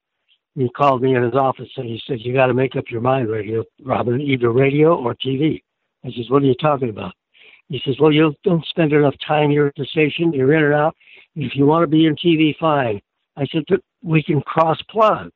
He 0.55 0.69
called 0.69 1.01
me 1.01 1.15
in 1.15 1.23
his 1.23 1.35
office 1.35 1.69
and 1.77 1.87
he 1.87 2.01
said, 2.05 2.19
"You 2.19 2.33
got 2.33 2.47
to 2.47 2.53
make 2.53 2.75
up 2.75 2.85
your 2.89 3.01
mind, 3.01 3.29
radio, 3.29 3.63
Robin, 3.83 4.19
either 4.19 4.51
radio 4.51 4.95
or 4.95 5.15
TV." 5.15 5.61
I 6.03 6.11
says, 6.11 6.29
"What 6.29 6.43
are 6.43 6.47
you 6.47 6.55
talking 6.55 6.89
about?" 6.89 7.13
He 7.69 7.81
says, 7.85 7.95
"Well, 7.99 8.11
you 8.11 8.33
don't 8.43 8.65
spend 8.65 8.91
enough 8.91 9.15
time 9.25 9.51
here 9.51 9.67
at 9.67 9.75
the 9.77 9.85
station. 9.85 10.33
You're 10.33 10.53
in 10.53 10.63
and 10.63 10.73
out. 10.73 10.95
If 11.35 11.55
you 11.55 11.65
want 11.65 11.83
to 11.83 11.87
be 11.87 12.05
in 12.05 12.15
TV, 12.15 12.57
fine." 12.59 12.99
I 13.37 13.45
said, 13.51 13.63
"But 13.69 13.81
we 14.03 14.21
can 14.23 14.41
cross 14.41 14.81
plug." 14.89 15.31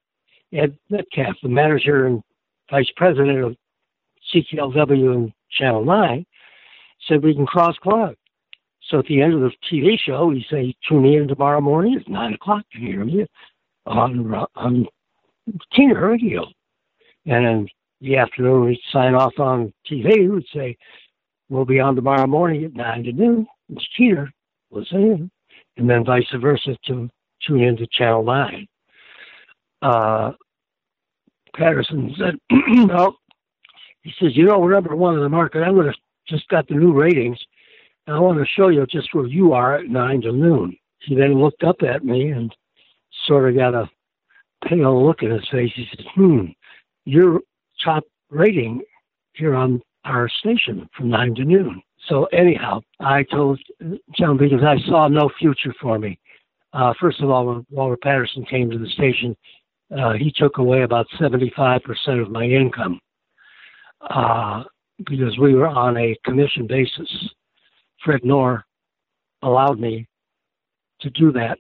Ed 0.51 0.77
Metcalf, 0.89 1.35
the 1.41 1.49
manager 1.49 2.05
and 2.05 2.21
vice 2.69 2.91
president 2.95 3.43
of 3.43 3.55
CKLW 4.33 5.13
and 5.13 5.33
Channel 5.51 5.85
9, 5.85 6.25
said 7.07 7.23
we 7.23 7.35
can 7.35 7.45
cross 7.45 7.75
plug. 7.81 8.15
So 8.89 8.99
at 8.99 9.05
the 9.05 9.21
end 9.21 9.33
of 9.33 9.41
the 9.41 9.51
TV 9.71 9.97
show, 9.97 10.27
we 10.27 10.45
say, 10.49 10.75
tune 10.87 11.05
in 11.05 11.27
tomorrow 11.27 11.61
morning 11.61 11.95
at 11.95 12.07
9 12.07 12.33
o'clock 12.33 12.65
to 12.73 12.79
hear 12.79 13.03
me 13.05 13.25
on, 13.85 14.33
on 14.55 14.87
Keener 15.71 16.09
Radio. 16.09 16.45
And 17.25 17.45
in 17.45 17.67
the 18.01 18.17
afternoon, 18.17 18.65
we'd 18.65 18.79
sign 18.91 19.15
off 19.15 19.39
on 19.39 19.73
TV. 19.89 20.29
We'd 20.29 20.45
say, 20.53 20.77
we'll 21.49 21.65
be 21.65 21.79
on 21.79 21.95
tomorrow 21.95 22.27
morning 22.27 22.65
at 22.65 22.73
9 22.73 23.03
to 23.03 23.11
noon. 23.13 23.47
It's 23.69 23.87
Keener. 23.97 24.29
Listen 24.69 25.01
in. 25.03 25.31
And 25.77 25.89
then 25.89 26.05
vice 26.05 26.25
versa 26.39 26.75
to 26.85 27.09
tune 27.41 27.61
into 27.61 27.87
Channel 27.87 28.23
9. 28.23 28.67
Uh, 29.81 30.31
Patterson 31.55 32.13
said, 32.17 32.35
well, 32.89 33.17
he 34.01 34.13
says, 34.19 34.35
you 34.35 34.45
know, 34.45 34.59
we're 34.59 34.73
number 34.73 34.95
one 34.95 35.15
in 35.15 35.21
the 35.21 35.29
market. 35.29 35.61
I'm 35.61 35.75
going 35.75 35.87
to 35.87 35.93
just 36.27 36.47
got 36.49 36.67
the 36.67 36.75
new 36.75 36.93
ratings. 36.93 37.39
And 38.07 38.15
I 38.15 38.19
want 38.19 38.39
to 38.39 38.45
show 38.45 38.69
you 38.69 38.85
just 38.85 39.13
where 39.13 39.27
you 39.27 39.53
are 39.53 39.75
at 39.75 39.87
nine 39.87 40.21
to 40.21 40.31
noon. 40.31 40.77
He 40.99 41.15
then 41.15 41.41
looked 41.41 41.63
up 41.63 41.77
at 41.83 42.03
me 42.03 42.29
and 42.29 42.53
sort 43.27 43.49
of 43.49 43.55
got 43.55 43.73
a 43.73 43.89
pale 44.67 45.05
look 45.05 45.21
in 45.21 45.31
his 45.31 45.47
face. 45.51 45.71
He 45.75 45.87
said, 45.89 46.05
hmm, 46.15 46.45
your 47.05 47.41
top 47.83 48.03
rating 48.29 48.81
here 49.33 49.55
on 49.55 49.81
our 50.05 50.29
station 50.29 50.89
from 50.95 51.09
nine 51.09 51.35
to 51.35 51.43
noon. 51.43 51.81
So 52.07 52.25
anyhow, 52.25 52.81
I 52.99 53.23
told 53.23 53.61
John 54.17 54.37
because 54.37 54.63
I 54.63 54.77
saw 54.87 55.07
no 55.07 55.29
future 55.39 55.73
for 55.81 55.97
me. 55.97 56.19
Uh, 56.73 56.93
first 56.99 57.21
of 57.21 57.29
all, 57.29 57.45
when 57.45 57.65
Walter 57.69 57.97
Patterson 57.97 58.45
came 58.45 58.69
to 58.71 58.77
the 58.77 58.89
station, 58.89 59.35
uh, 59.97 60.13
he 60.13 60.31
took 60.35 60.57
away 60.57 60.81
about 60.81 61.07
75% 61.19 61.81
of 62.21 62.31
my 62.31 62.45
income. 62.45 62.99
Uh, 64.01 64.63
because 65.05 65.37
we 65.37 65.55
were 65.55 65.67
on 65.67 65.97
a 65.97 66.17
commission 66.23 66.67
basis. 66.67 67.09
Fred 68.03 68.23
Knorr 68.23 68.63
allowed 69.41 69.79
me 69.79 70.07
to 71.01 71.09
do 71.11 71.31
that 71.31 71.57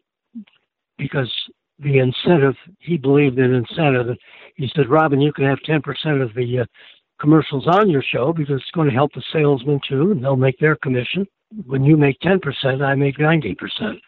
because 0.97 1.31
the 1.79 1.99
incentive, 1.99 2.55
he 2.79 2.97
believed 2.97 3.37
in 3.39 3.53
incentive. 3.53 4.15
He 4.55 4.71
said, 4.75 4.89
Robin, 4.89 5.19
you 5.19 5.33
can 5.33 5.45
have 5.45 5.59
10% 5.67 6.21
of 6.21 6.33
the 6.33 6.59
uh, 6.59 6.65
commercials 7.19 7.67
on 7.67 7.89
your 7.89 8.03
show 8.03 8.33
because 8.33 8.61
it's 8.61 8.71
going 8.71 8.89
to 8.89 8.93
help 8.93 9.13
the 9.13 9.23
salesman 9.31 9.79
too, 9.87 10.11
and 10.11 10.23
they'll 10.23 10.35
make 10.35 10.59
their 10.59 10.75
commission. 10.77 11.25
When 11.65 11.83
you 11.83 11.97
make 11.97 12.19
10%, 12.19 12.83
I 12.83 12.95
make 12.95 13.17
90%. 13.17 13.99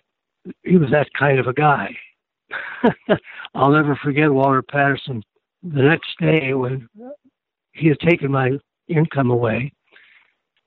He 0.64 0.78
was 0.78 0.90
that 0.92 1.10
kind 1.18 1.40
of 1.40 1.48
a 1.48 1.54
guy. 1.54 1.96
I'll 3.56 3.72
never 3.72 3.96
forget 3.96 4.32
Walter 4.32 4.62
Patterson. 4.62 5.24
The 5.64 5.82
next 5.82 6.10
day, 6.20 6.54
when 6.54 6.88
he 7.74 7.88
had 7.88 8.00
taken 8.00 8.32
my 8.32 8.52
income 8.88 9.32
away, 9.32 9.72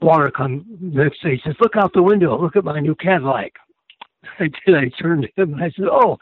Walter 0.01 0.31
come 0.31 0.65
next 0.81 1.23
day. 1.23 1.37
He 1.37 1.41
says, 1.45 1.57
"Look 1.61 1.77
out 1.77 1.93
the 1.93 2.03
window. 2.03 2.41
Look 2.41 2.57
at 2.57 2.65
my 2.65 2.81
new 2.81 2.95
Cadillac." 2.95 3.53
I 4.39 4.51
did. 4.67 4.77
I 4.77 4.89
turned 5.01 5.23
to 5.23 5.43
him 5.43 5.55
and 5.55 5.63
I 5.63 5.71
said, 5.71 5.87
"Oh, 5.91 6.19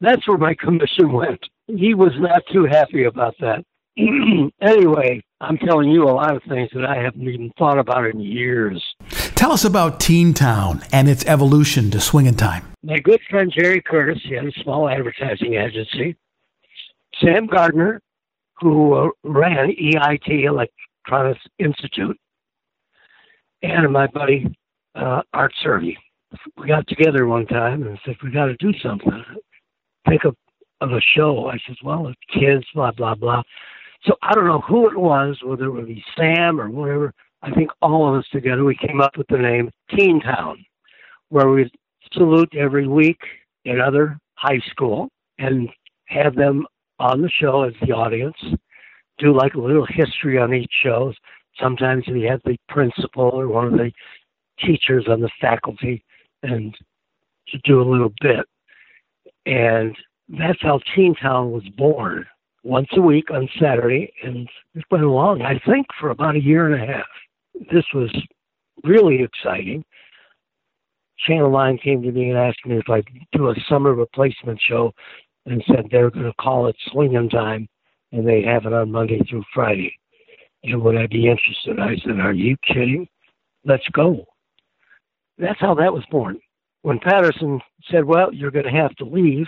that's 0.00 0.26
where 0.26 0.38
my 0.38 0.54
commission 0.54 1.12
went." 1.12 1.40
He 1.66 1.94
was 1.94 2.12
not 2.18 2.42
too 2.52 2.64
happy 2.64 3.04
about 3.04 3.34
that. 3.40 3.64
anyway, 4.60 5.22
I'm 5.40 5.58
telling 5.58 5.90
you 5.90 6.04
a 6.04 6.10
lot 6.10 6.34
of 6.34 6.42
things 6.44 6.70
that 6.74 6.84
I 6.84 6.96
haven't 6.96 7.28
even 7.28 7.50
thought 7.58 7.78
about 7.78 8.06
in 8.06 8.20
years. 8.20 8.82
Tell 9.34 9.52
us 9.52 9.64
about 9.64 10.00
Teen 10.00 10.34
Town 10.34 10.82
and 10.92 11.08
its 11.08 11.24
evolution 11.26 11.90
to 11.90 12.00
swinging 12.00 12.36
time. 12.36 12.64
My 12.82 12.98
good 12.98 13.20
friend 13.28 13.52
Jerry 13.54 13.82
Curtis, 13.82 14.20
he 14.24 14.34
had 14.34 14.46
a 14.46 14.52
small 14.62 14.88
advertising 14.88 15.54
agency. 15.54 16.16
Sam 17.20 17.46
Gardner, 17.46 18.00
who 18.60 18.94
uh, 18.94 19.08
ran 19.24 19.70
EIT, 19.70 20.68
Electronics 21.02 21.40
Institute, 21.58 22.18
and 23.62 23.92
my 23.92 24.06
buddy 24.06 24.46
uh, 24.94 25.22
Art 25.32 25.52
Cervi. 25.64 25.96
We 26.56 26.68
got 26.68 26.86
together 26.86 27.26
one 27.26 27.46
time 27.46 27.82
and 27.82 27.98
said, 28.04 28.16
we 28.22 28.30
got 28.30 28.46
to 28.46 28.56
do 28.56 28.72
something. 28.82 29.24
Think 30.08 30.24
of, 30.24 30.36
of 30.80 30.92
a 30.92 31.00
show. 31.14 31.48
I 31.48 31.58
said, 31.66 31.76
well, 31.84 32.08
it's 32.08 32.20
kids, 32.32 32.64
blah, 32.74 32.92
blah, 32.92 33.14
blah. 33.14 33.42
So 34.04 34.14
I 34.22 34.34
don't 34.34 34.46
know 34.46 34.60
who 34.60 34.88
it 34.88 34.98
was, 34.98 35.38
whether 35.44 35.66
it 35.66 35.72
would 35.72 35.86
be 35.86 36.04
Sam 36.16 36.60
or 36.60 36.70
whatever. 36.70 37.12
I 37.42 37.50
think 37.50 37.70
all 37.82 38.08
of 38.08 38.18
us 38.18 38.26
together, 38.32 38.64
we 38.64 38.76
came 38.76 39.00
up 39.00 39.16
with 39.18 39.26
the 39.28 39.38
name 39.38 39.70
Teen 39.96 40.20
Town, 40.20 40.64
where 41.28 41.48
we 41.48 41.70
salute 42.12 42.52
every 42.56 42.86
week 42.86 43.18
in 43.64 43.80
other 43.80 44.18
high 44.34 44.60
school 44.70 45.08
and 45.38 45.68
have 46.06 46.34
them 46.34 46.66
on 46.98 47.20
the 47.20 47.30
show 47.30 47.62
as 47.62 47.74
the 47.82 47.92
audience, 47.92 48.36
do 49.22 49.34
like 49.34 49.54
a 49.54 49.60
little 49.60 49.86
history 49.86 50.38
on 50.38 50.52
each 50.52 50.72
show. 50.82 51.12
Sometimes 51.60 52.04
we 52.08 52.22
have 52.22 52.40
the 52.44 52.56
principal 52.68 53.30
or 53.32 53.48
one 53.48 53.66
of 53.66 53.72
the 53.72 53.92
teachers 54.58 55.06
on 55.08 55.20
the 55.20 55.30
faculty 55.40 56.04
and 56.42 56.76
to 57.48 57.58
do 57.64 57.80
a 57.80 57.88
little 57.88 58.12
bit. 58.20 58.46
And 59.46 59.96
that's 60.28 60.60
how 60.60 60.80
Teen 60.94 61.14
Town 61.14 61.52
was 61.52 61.64
born 61.76 62.26
once 62.64 62.88
a 62.96 63.00
week 63.00 63.30
on 63.30 63.48
Saturday, 63.60 64.12
and 64.22 64.48
it 64.74 64.84
went 64.90 65.02
along, 65.02 65.42
I 65.42 65.60
think, 65.66 65.86
for 65.98 66.10
about 66.10 66.36
a 66.36 66.42
year 66.42 66.72
and 66.72 66.82
a 66.82 66.86
half. 66.86 67.06
This 67.72 67.84
was 67.92 68.10
really 68.84 69.22
exciting. 69.22 69.84
Channel 71.26 71.50
9 71.50 71.78
came 71.78 72.02
to 72.02 72.12
me 72.12 72.30
and 72.30 72.38
asked 72.38 72.64
me 72.64 72.76
if 72.76 72.88
I'd 72.88 73.06
do 73.32 73.50
a 73.50 73.54
summer 73.68 73.94
replacement 73.94 74.60
show 74.60 74.92
and 75.46 75.62
said 75.66 75.88
they 75.90 75.98
were 75.98 76.10
going 76.10 76.26
to 76.26 76.32
call 76.40 76.66
it 76.66 76.76
Swinging 76.90 77.28
Time 77.28 77.68
and 78.12 78.26
they 78.26 78.42
have 78.42 78.66
it 78.66 78.72
on 78.72 78.92
Monday 78.92 79.20
through 79.28 79.44
Friday. 79.54 79.94
And 80.64 80.82
would 80.82 80.96
I 80.96 81.06
be 81.06 81.28
interested? 81.28 81.80
I 81.80 81.96
said, 82.04 82.20
Are 82.20 82.32
you 82.32 82.56
kidding? 82.66 83.08
Let's 83.64 83.86
go. 83.92 84.24
That's 85.38 85.60
how 85.60 85.74
that 85.74 85.92
was 85.92 86.04
born. 86.10 86.38
When 86.82 86.98
Patterson 86.98 87.60
said, 87.90 88.04
Well, 88.04 88.32
you're 88.32 88.50
going 88.50 88.66
to 88.66 88.70
have 88.70 88.94
to 88.96 89.04
leave, 89.04 89.46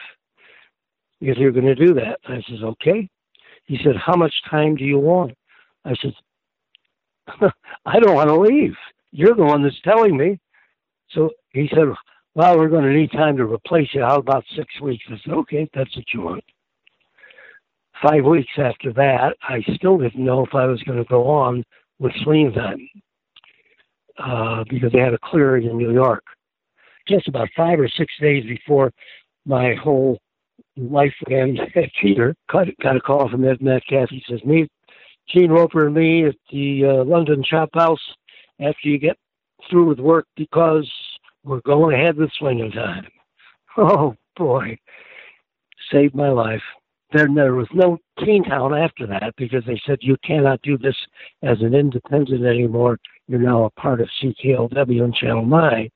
because 1.24 1.38
you're 1.38 1.52
going 1.52 1.64
to 1.64 1.74
do 1.74 1.94
that. 1.94 2.18
I 2.26 2.42
says, 2.48 2.62
okay. 2.62 3.08
He 3.66 3.78
said, 3.82 3.96
how 3.96 4.14
much 4.14 4.34
time 4.50 4.76
do 4.76 4.84
you 4.84 4.98
want? 4.98 5.34
I 5.84 5.94
said, 6.00 6.12
I 7.86 7.98
don't 7.98 8.14
want 8.14 8.28
to 8.28 8.38
leave. 8.38 8.74
You're 9.10 9.34
the 9.34 9.44
one 9.44 9.62
that's 9.62 9.80
telling 9.82 10.16
me. 10.16 10.38
So 11.10 11.30
he 11.50 11.68
said, 11.70 11.86
well, 12.34 12.58
we're 12.58 12.68
going 12.68 12.84
to 12.84 12.92
need 12.92 13.12
time 13.12 13.36
to 13.36 13.44
replace 13.44 13.88
you. 13.94 14.02
How 14.02 14.16
about 14.16 14.44
six 14.56 14.68
weeks? 14.82 15.04
I 15.08 15.18
said, 15.24 15.32
okay, 15.34 15.68
that's 15.72 15.96
what 15.96 16.04
you 16.12 16.20
want. 16.22 16.44
Five 18.04 18.26
weeks 18.26 18.52
after 18.58 18.92
that, 18.92 19.34
I 19.48 19.62
still 19.76 19.96
didn't 19.96 20.22
know 20.22 20.44
if 20.44 20.54
I 20.54 20.66
was 20.66 20.82
going 20.82 20.98
to 20.98 21.08
go 21.08 21.26
on 21.26 21.64
with 21.98 22.12
Swing 22.22 22.52
Time 22.52 22.86
uh, 24.18 24.64
because 24.68 24.92
they 24.92 24.98
had 24.98 25.14
a 25.14 25.18
clearing 25.24 25.66
in 25.70 25.78
New 25.78 25.90
York. 25.90 26.22
Just 27.08 27.28
about 27.28 27.48
five 27.56 27.80
or 27.80 27.88
six 27.88 28.12
days 28.20 28.44
before 28.44 28.92
my 29.46 29.74
whole 29.82 30.18
life 30.76 31.14
and 31.28 31.58
Peter 32.02 32.34
got, 32.52 32.66
got 32.82 32.96
a 32.96 33.00
call 33.00 33.30
from 33.30 33.46
Ed 33.46 33.62
Metcalf. 33.62 34.10
He 34.10 34.22
says, 34.28 34.44
meet 34.44 34.70
Gene 35.30 35.50
Roper 35.50 35.86
and 35.86 35.94
me 35.94 36.26
at 36.26 36.34
the 36.52 36.84
uh, 36.84 37.04
London 37.04 37.42
Chop 37.42 37.70
House 37.72 38.02
after 38.60 38.86
you 38.86 38.98
get 38.98 39.16
through 39.70 39.88
with 39.88 39.98
work 39.98 40.26
because 40.36 40.90
we're 41.42 41.62
going 41.62 41.98
ahead 41.98 42.16
with 42.16 42.30
swinging 42.38 42.72
time. 42.72 43.06
Oh 43.76 44.14
boy, 44.36 44.78
saved 45.90 46.14
my 46.14 46.28
life. 46.28 46.62
Then 47.14 47.34
there 47.34 47.54
was 47.54 47.68
no 47.72 47.98
Teen 48.24 48.42
Town 48.42 48.74
after 48.74 49.06
that 49.06 49.34
because 49.36 49.62
they 49.66 49.80
said 49.86 49.98
you 50.00 50.16
cannot 50.24 50.60
do 50.62 50.76
this 50.76 50.96
as 51.44 51.60
an 51.60 51.72
independent 51.72 52.44
anymore. 52.44 52.98
You're 53.28 53.38
now 53.38 53.64
a 53.64 53.70
part 53.80 54.00
of 54.00 54.08
CKLW 54.20 55.04
and 55.04 55.14
Channel 55.14 55.46
9, 55.46 55.90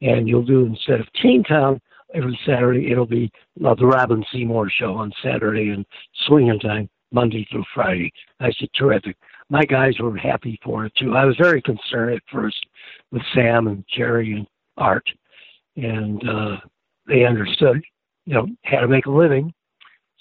and 0.00 0.26
you'll 0.26 0.46
do 0.46 0.64
instead 0.64 1.00
of 1.00 1.12
Teen 1.20 1.44
Town, 1.44 1.78
every 2.14 2.38
Saturday. 2.46 2.90
It'll 2.90 3.06
be 3.06 3.30
uh, 3.64 3.74
the 3.74 3.86
Robin 3.86 4.24
Seymour 4.32 4.70
show 4.70 4.94
on 4.94 5.12
Saturday 5.22 5.70
and 5.70 5.84
swinging 6.26 6.58
time 6.58 6.88
Monday 7.10 7.46
through 7.50 7.64
Friday. 7.74 8.10
I 8.40 8.50
said, 8.58 8.68
terrific. 8.74 9.16
My 9.50 9.64
guys 9.64 9.98
were 10.00 10.16
happy 10.16 10.58
for 10.64 10.86
it 10.86 10.94
too. 10.96 11.14
I 11.14 11.26
was 11.26 11.36
very 11.36 11.60
concerned 11.60 12.14
at 12.14 12.22
first 12.32 12.56
with 13.10 13.22
Sam 13.34 13.66
and 13.66 13.84
Jerry 13.94 14.32
and 14.32 14.46
Art, 14.78 15.06
and 15.76 16.26
uh, 16.26 16.56
they 17.06 17.26
understood, 17.26 17.82
you 18.24 18.34
know, 18.34 18.46
how 18.64 18.80
to 18.80 18.88
make 18.88 19.04
a 19.04 19.10
living. 19.10 19.52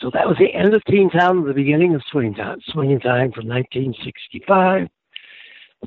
So 0.01 0.09
that 0.13 0.27
was 0.27 0.35
the 0.39 0.51
end 0.53 0.73
of 0.73 0.83
Teen 0.85 1.11
Town 1.11 1.37
and 1.37 1.47
the 1.47 1.53
beginning 1.53 1.93
of 1.93 2.01
Swing 2.11 2.33
Time. 2.33 2.59
Swinging 2.69 2.99
Time 2.99 3.31
from 3.31 3.47
1965 3.47 4.89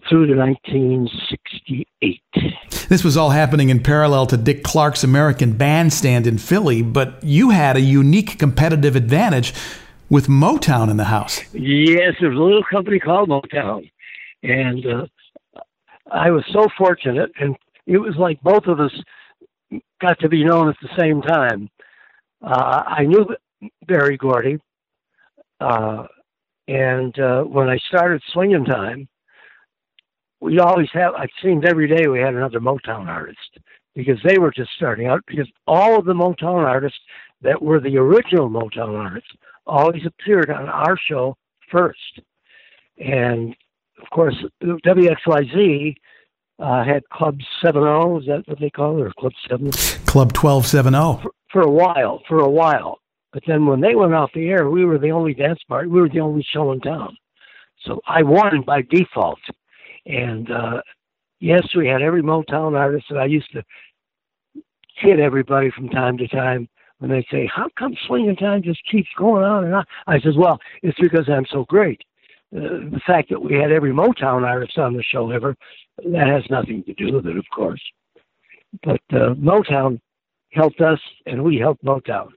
through 0.09 0.27
to 0.27 0.37
1968. 0.37 2.23
This 2.89 3.03
was 3.03 3.17
all 3.17 3.31
happening 3.31 3.71
in 3.71 3.83
parallel 3.83 4.27
to 4.27 4.37
Dick 4.37 4.63
Clark's 4.63 5.03
American 5.03 5.53
Bandstand 5.57 6.29
in 6.29 6.39
Philly, 6.39 6.83
but 6.83 7.19
you 7.25 7.51
had 7.51 7.77
a 7.77 7.81
unique 7.81 8.39
competitive 8.39 8.95
advantage 8.95 9.53
with 10.09 10.29
Motown 10.29 10.91
in 10.91 10.97
the 10.97 11.05
house. 11.05 11.41
Yes, 11.53 12.15
there 12.21 12.31
was 12.31 12.39
a 12.39 12.43
little 12.43 12.63
company 12.71 13.01
called 13.01 13.29
Motown. 13.29 13.91
And 14.45 14.87
uh, 14.87 15.07
I 16.13 16.31
was 16.31 16.45
so 16.53 16.69
fortunate, 16.79 17.33
and 17.41 17.57
it 17.87 17.99
was 17.99 18.15
like 18.17 18.41
both 18.43 18.67
of 18.67 18.79
us 18.79 18.93
got 20.01 20.21
to 20.21 20.29
be 20.29 20.45
known 20.45 20.69
at 20.69 20.77
the 20.83 20.91
same 20.99 21.21
time. 21.23 21.69
Uh, 22.43 22.83
I 22.87 23.05
knew 23.05 23.27
Berry 23.87 24.17
Gordy, 24.17 24.59
uh, 25.61 26.07
and 26.69 27.19
uh, 27.19 27.43
when 27.43 27.69
I 27.69 27.79
started 27.89 28.23
Swinging 28.33 28.65
Time, 28.65 29.09
we 30.41 30.59
always 30.59 30.89
have, 30.93 31.15
it 31.19 31.31
seemed 31.43 31.65
every 31.65 31.89
day 31.89 32.07
we 32.07 32.21
had 32.21 32.35
another 32.35 32.61
Motown 32.61 33.07
artist 33.07 33.59
because 33.95 34.19
they 34.25 34.39
were 34.39 34.51
just 34.51 34.71
starting 34.77 35.07
out. 35.07 35.23
Because 35.27 35.49
all 35.67 35.99
of 35.99 36.05
the 36.05 36.13
Motown 36.13 36.65
artists 36.65 36.99
that 37.43 37.61
were 37.61 37.81
the 37.81 37.97
original 37.97 38.49
Motown 38.49 38.99
artists 38.99 39.31
always 39.67 40.03
appeared 40.07 40.51
on 40.51 40.69
our 40.69 40.99
show 41.09 41.37
first. 41.71 42.21
And 42.99 43.55
of 44.01 44.11
course, 44.11 44.37
WXYZ 44.63 45.95
uh, 46.59 46.85
had 46.85 47.09
Club 47.11 47.39
70, 47.65 48.21
is 48.21 48.27
that 48.27 48.43
what 48.47 48.61
they 48.61 48.71
call 48.71 48.99
it, 48.99 49.07
or 49.07 49.13
Club 49.19 49.33
7? 49.49 49.71
Club 50.07 50.37
1270. 50.37 51.23
For, 51.23 51.31
for 51.51 51.63
a 51.63 51.71
while, 51.71 52.23
for 52.29 52.41
a 52.41 52.51
while. 52.51 52.99
But 53.35 53.43
then 53.49 53.67
when 53.67 53.81
they 53.81 53.97
went 53.97 54.15
off 54.15 54.31
the 54.33 54.49
air, 54.49 54.71
we 54.71 54.85
were 54.85 54.97
the 54.97 55.11
only 55.11 55.35
dance 55.35 55.59
party, 55.69 55.89
we 55.89 56.01
were 56.01 56.09
the 56.09 56.21
only 56.21 56.47
show 56.49 56.71
in 56.71 56.81
town. 56.81 57.17
So 57.85 58.01
I 58.07 58.23
won 58.23 58.63
by 58.65 58.83
default. 58.83 59.41
And 60.07 60.51
uh, 60.53 60.81
yes, 61.41 61.67
we 61.77 61.89
had 61.89 62.01
every 62.01 62.23
Motown 62.23 62.79
artist, 62.79 63.07
and 63.11 63.19
I 63.19 63.25
used 63.25 63.51
to 63.53 63.65
hit 64.97 65.19
everybody 65.19 65.71
from 65.73 65.89
time 65.89 66.17
to 66.19 66.29
time 66.29 66.69
when 66.99 67.11
they 67.11 67.27
say, 67.29 67.51
"How 67.53 67.69
come 67.77 67.97
swinging 68.07 68.37
time 68.37 68.63
just 68.63 68.81
keeps 68.89 69.09
going 69.19 69.43
on 69.43 69.65
and 69.65 69.75
on?" 69.75 69.85
I 70.07 70.21
says, 70.21 70.37
"Well, 70.37 70.61
it's 70.83 70.99
because 71.01 71.29
I'm 71.29 71.47
so 71.47 71.65
great. 71.65 72.03
Uh, 72.55 72.87
the 72.93 73.01
fact 73.05 73.31
that 73.31 73.43
we 73.43 73.55
had 73.55 73.73
every 73.73 73.93
Motown 73.93 74.47
artist 74.47 74.79
on 74.79 74.95
the 74.95 75.03
show 75.03 75.33
ever, 75.33 75.57
that 76.05 76.29
has 76.29 76.45
nothing 76.51 76.85
to 76.85 76.95
do 76.95 77.13
with 77.13 77.27
it, 77.27 77.37
of 77.37 77.47
course. 77.53 77.83
But 78.85 79.01
uh, 79.11 79.35
Motown 79.35 80.01
helped 80.53 80.81
us, 80.81 81.01
and 81.27 81.43
we 81.43 81.57
helped 81.57 81.85
Motown." 81.85 82.29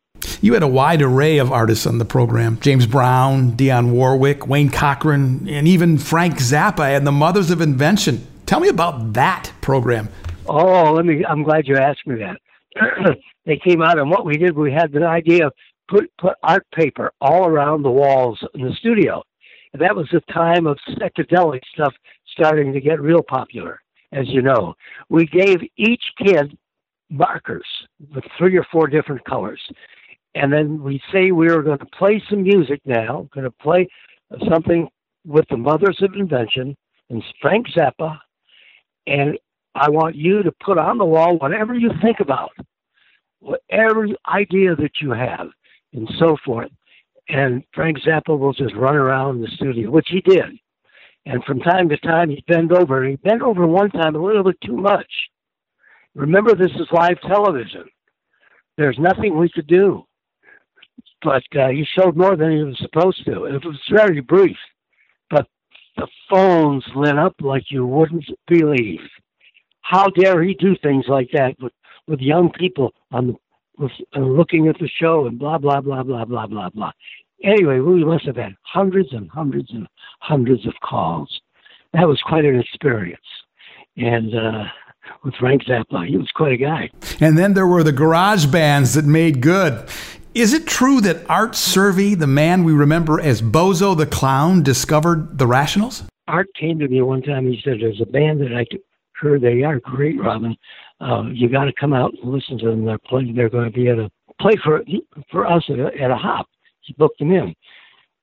You 0.41 0.54
had 0.54 0.63
a 0.63 0.67
wide 0.67 1.02
array 1.02 1.39
of 1.39 1.52
artists 1.52 1.88
on 1.88 1.97
the 1.97 2.06
program 2.06 2.60
James 2.60 2.86
Brown, 2.86 3.54
Dionne 3.54 3.91
Warwick, 3.91 4.47
Wayne 4.47 4.69
Cochran, 4.69 5.47
and 5.50 5.67
even 5.67 5.97
Frank 5.97 6.36
Zappa 6.36 6.95
and 6.95 7.08
the 7.08 7.12
Mothers 7.12 7.50
of 7.50 7.62
Invention. 7.62 8.26
Tell 8.45 8.60
me 8.60 8.67
about 8.67 9.13
that 9.13 9.52
program. 9.62 10.10
Oh, 10.45 10.93
let 10.93 11.06
me. 11.06 11.26
I'm 11.26 11.43
glad 11.43 11.67
you 11.67 11.76
asked 11.76 12.06
me 12.06 12.15
that. 12.19 12.38
they 13.45 13.58
came 13.58 13.82
out, 13.82 13.97
and 13.97 14.10
what 14.10 14.26
we 14.26 14.38
did, 14.38 14.56
we 14.56 14.71
had 14.71 14.91
the 14.91 15.06
idea 15.06 15.47
of 15.47 15.54
put 15.89 16.10
put 16.19 16.36
art 16.43 16.65
paper 16.73 17.12
all 17.19 17.47
around 17.47 17.84
the 17.84 17.91
walls 17.91 18.39
in 18.54 18.62
the 18.62 18.73
studio, 18.76 19.23
that 19.73 19.95
was 19.95 20.08
the 20.12 20.21
time 20.34 20.67
of 20.67 20.78
psychedelic 20.89 21.62
stuff 21.73 21.93
starting 22.28 22.73
to 22.73 22.80
get 22.82 23.02
real 23.02 23.21
popular, 23.21 23.80
as 24.12 24.28
you 24.28 24.41
know. 24.41 24.73
We 25.10 25.26
gave 25.26 25.58
each 25.78 26.04
kid 26.23 26.58
markers 27.10 27.65
with 28.13 28.23
three 28.38 28.58
or 28.58 28.65
four 28.71 28.88
different 28.88 29.23
colors. 29.26 29.62
And 30.38 30.54
then 30.54 30.84
we 30.84 31.02
say 31.12 31.32
we 31.32 31.50
are 31.50 31.63
going 31.63 31.80
to 31.80 31.86
play 31.86 32.21
some 32.30 32.43
music 32.43 32.80
now, 32.86 33.28
going 33.34 33.45
to 33.45 33.52
play 33.52 33.88
something 34.47 34.88
with 35.26 35.45
the 35.50 35.58
Mothers 35.58 35.97
of 36.02 36.13
Invention 36.13 36.78
and 37.10 37.23
Frank 37.41 37.65
Zappa. 37.76 38.19
And 39.08 39.39
I 39.73 39.89
want 39.89 40.15
you 40.15 40.43
to 40.43 40.52
put 40.63 40.78
on 40.78 41.00
the 41.00 41.06
wall 41.06 41.39
whatever 41.39 41.73
you 41.73 41.89
think 42.04 42.19
about, 42.19 42.52
whatever 43.39 44.06
idea 44.32 44.76
that 44.76 45.02
you 45.02 45.12
have, 45.12 45.47
and 45.93 46.08
so 46.19 46.38
forth. 46.45 46.69
And 47.30 47.63
Frank 47.73 47.97
Zappa 48.00 48.38
will 48.38 48.54
just 48.54 48.76
run 48.76 48.95
around 48.95 49.41
the 49.41 49.47
studio, 49.56 49.89
which 49.89 50.10
he 50.10 50.21
did. 50.21 50.60
And 51.26 51.43
from 51.45 51.62
time 51.62 51.89
to 51.89 51.97
time, 51.97 52.30
he'd 52.30 52.45
bend 52.45 52.71
over. 52.71 53.04
He 53.04 53.15
bent 53.15 53.41
over 53.41 53.65
one 53.65 53.89
time 53.89 54.15
a 54.15 54.23
little 54.23 54.43
bit 54.43 54.62
too 54.62 54.78
much. 54.78 55.12
Remember, 56.13 56.54
this 56.54 56.71
is 56.76 56.88
live 56.91 57.19
television. 57.21 57.86
There's 58.78 59.00
nothing 59.00 59.36
we 59.36 59.50
could 59.50 59.67
do. 59.67 60.07
But 61.21 61.43
uh, 61.58 61.69
he 61.69 61.86
showed 61.86 62.15
more 62.15 62.36
than 62.36 62.51
he 62.51 62.63
was 62.63 62.77
supposed 62.80 63.25
to. 63.25 63.45
It 63.45 63.65
was 63.65 63.80
very 63.91 64.21
brief. 64.21 64.58
But 65.30 65.47
the 65.95 66.08
phones 66.30 66.86
lit 66.95 67.17
up 67.17 67.36
like 67.39 67.71
you 67.71 67.86
wouldn't 67.86 68.25
believe. 68.47 69.01
How 69.82 70.08
dare 70.08 70.43
he 70.43 70.53
do 70.53 70.75
things 70.82 71.06
like 71.08 71.30
that 71.34 71.56
with, 71.60 71.73
with 72.08 72.19
young 72.19 72.51
people 72.51 72.93
on 73.12 73.27
the, 73.27 73.36
with, 73.80 73.91
uh, 74.15 74.19
looking 74.19 74.67
at 74.67 74.77
the 74.80 74.89
show 74.99 75.27
and 75.27 75.39
blah, 75.39 75.58
blah, 75.58 75.82
blah, 75.82 76.03
blah, 76.03 76.25
blah, 76.25 76.45
blah, 76.45 76.69
blah. 76.69 76.91
Anyway, 77.43 77.80
we 77.80 78.03
must 78.03 78.25
have 78.25 78.36
had 78.36 78.56
hundreds 78.63 79.13
and 79.13 79.30
hundreds 79.30 79.71
and 79.71 79.88
hundreds 80.19 80.65
of 80.67 80.73
calls. 80.84 81.41
That 81.93 82.08
was 82.08 82.21
quite 82.21 82.45
an 82.45 82.60
experience. 82.60 83.21
And 83.95 84.36
uh, 84.36 84.65
with 85.23 85.36
Frank 85.36 85.63
Zappa, 85.63 86.08
he 86.08 86.17
was 86.17 86.30
quite 86.36 86.53
a 86.53 86.58
guy. 86.58 86.89
And 87.19 87.38
then 87.38 87.53
there 87.53 87.67
were 87.67 87.84
the 87.84 87.91
garage 87.91 88.45
bands 88.47 88.93
that 88.95 89.06
made 89.06 89.41
good. 89.41 89.88
Is 90.38 90.54
it 90.54 90.67
true 90.67 91.02
that 91.02 91.28
Art 91.28 91.54
Cervi, 91.54 92.15
the 92.15 92.28
man 92.28 92.63
we 92.63 92.71
remember 92.71 93.19
as 93.19 93.41
Bozo 93.41 93.97
the 93.97 94.06
Clown, 94.06 94.62
discovered 94.62 95.39
the 95.39 95.47
Rationals? 95.47 96.04
Art 96.28 96.45
came 96.54 96.78
to 96.78 96.88
me 96.88 97.02
one 97.02 97.23
time. 97.23 97.52
He 97.52 97.60
said, 97.63 97.80
"There's 97.80 98.00
a 98.02 98.06
band 98.06 98.41
that 98.41 98.54
I 98.54 98.63
heard 99.19 99.41
they 99.41 99.63
are 99.63 99.80
great, 99.80 100.21
Robin. 100.21 100.56
Uh, 101.02 101.23
you 101.34 101.50
got 101.50 101.63
to 101.63 101.73
come 101.73 101.91
out 101.91 102.13
and 102.21 102.32
listen 102.32 102.60
to 102.60 102.67
them. 102.67 102.86
They're 102.86 103.00
playing. 103.00 103.34
They're 103.34 103.50
going 103.50 103.65
to 103.65 103.71
be 103.71 103.89
at 103.89 103.97
a 103.97 104.12
play 104.39 104.54
for 104.63 104.84
for 105.32 105.47
us 105.47 105.63
at 105.69 105.80
a, 105.80 105.88
at 106.00 106.12
a 106.12 106.15
hop." 106.15 106.45
He 106.82 106.93
booked 107.00 107.17
them 107.17 107.32
in, 107.32 107.56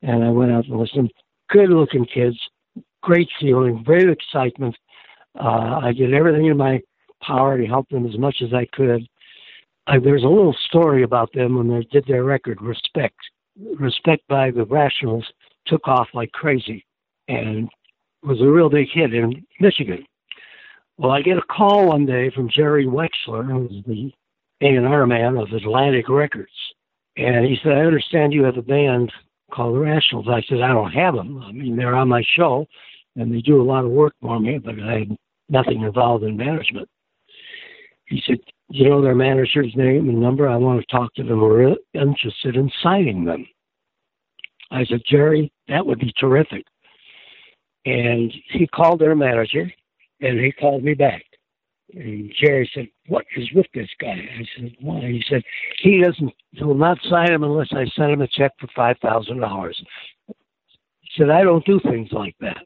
and 0.03 0.22
I 0.22 0.31
went 0.31 0.53
out 0.53 0.68
and 0.68 0.79
listened. 0.79 1.12
Good-looking 1.50 2.07
kids, 2.07 2.38
great 3.03 3.29
feeling, 3.40 3.83
great 3.83 4.09
excitement. 4.09 4.77
Uh, 5.35 5.81
I 5.83 5.92
did 5.92 6.14
everything 6.14 6.46
in 6.46 6.57
my 6.57 6.81
power 7.22 7.59
to 7.59 7.66
help 7.66 7.88
them 7.88 8.07
as 8.07 8.16
much 8.16 8.37
as 8.40 8.55
I 8.55 8.66
could. 8.66 9.05
I, 9.87 9.99
there's 9.99 10.25
a 10.25 10.29
little 10.29 10.57
story 10.66 11.03
about 11.03 11.33
them 11.33 11.57
when 11.57 11.68
they 11.68 11.87
did 11.90 12.07
their 12.07 12.25
record, 12.25 12.61
Respect. 12.62 13.16
Respect 13.79 14.27
by 14.29 14.51
the 14.51 14.64
Rationals 14.64 15.25
took 15.66 15.87
off 15.87 16.09
like 16.14 16.33
crazy 16.33 16.85
and 17.29 17.68
was 18.23 18.40
a 18.40 18.47
real 18.47 18.68
big 18.68 18.88
hit 18.92 19.14
in 19.14 19.44
Michigan. 19.61 20.05
Well, 20.97 21.12
I 21.12 21.23
get 21.23 21.38
a 21.38 21.42
call 21.42 21.88
one 21.88 22.07
day 22.07 22.31
from 22.31 22.49
Jerry 22.49 22.87
Wexler, 22.87 23.47
who's 23.47 23.83
the 23.87 24.12
A&R 24.61 25.07
man 25.07 25.37
of 25.37 25.53
Atlantic 25.53 26.09
Records. 26.09 26.51
And 27.16 27.44
he 27.44 27.59
said, 27.62 27.73
I 27.73 27.81
understand 27.81 28.33
you 28.33 28.44
have 28.44 28.57
a 28.57 28.62
band 28.62 29.12
called 29.53 29.75
the 29.75 29.81
Rationals. 29.81 30.29
I 30.29 30.42
said, 30.49 30.61
I 30.61 30.68
don't 30.68 30.92
have 30.92 31.14
them. 31.14 31.42
I 31.42 31.53
mean, 31.53 31.77
they're 31.77 31.94
on 31.94 32.09
my 32.09 32.25
show 32.37 32.66
and 33.16 33.33
they 33.33 33.40
do 33.40 33.61
a 33.61 33.64
lot 33.64 33.85
of 33.85 33.90
work 33.90 34.14
for 34.20 34.40
me, 34.40 34.59
but 34.59 34.75
I 34.81 35.01
have 35.01 35.16
nothing 35.49 35.83
involved 35.83 36.25
in 36.25 36.37
management. 36.37 36.88
He 38.14 38.22
said, 38.29 38.38
You 38.70 38.88
know 38.88 39.03
their 39.03 39.16
manager's 39.16 39.74
name 39.74 40.09
and 40.09 40.20
number? 40.20 40.48
I 40.48 40.55
want 40.55 40.81
to 40.81 40.96
talk 40.96 41.12
to 41.14 41.24
them. 41.24 41.40
We're 41.40 41.74
interested 41.94 42.55
in 42.55 42.70
signing 42.81 43.24
them. 43.24 43.44
I 44.70 44.85
said, 44.85 45.03
Jerry, 45.05 45.53
that 45.66 45.85
would 45.85 45.98
be 45.98 46.12
terrific. 46.20 46.64
And 47.85 48.33
he 48.50 48.68
called 48.68 49.00
their 49.00 49.16
manager 49.16 49.68
and 50.20 50.38
he 50.38 50.53
called 50.53 50.85
me 50.85 50.94
back. 50.94 51.24
And 51.92 52.33
Jerry 52.40 52.70
said, 52.72 52.87
What 53.09 53.24
is 53.37 53.50
with 53.53 53.66
this 53.74 53.90
guy? 54.00 54.12
I 54.12 54.46
said, 54.57 54.77
Why? 54.81 55.00
He 55.00 55.24
said, 55.29 55.42
He 55.83 56.00
doesn't, 56.00 56.33
he 56.53 56.62
will 56.62 56.77
not 56.77 56.98
sign 57.11 57.33
him 57.33 57.42
unless 57.42 57.72
I 57.72 57.85
send 57.96 58.12
him 58.12 58.22
a 58.22 58.29
check 58.29 58.53
for 58.61 58.68
$5,000. 58.68 59.72
He 60.29 61.11
said, 61.18 61.31
I 61.31 61.42
don't 61.42 61.66
do 61.66 61.81
things 61.81 62.11
like 62.12 62.37
that. 62.40 62.64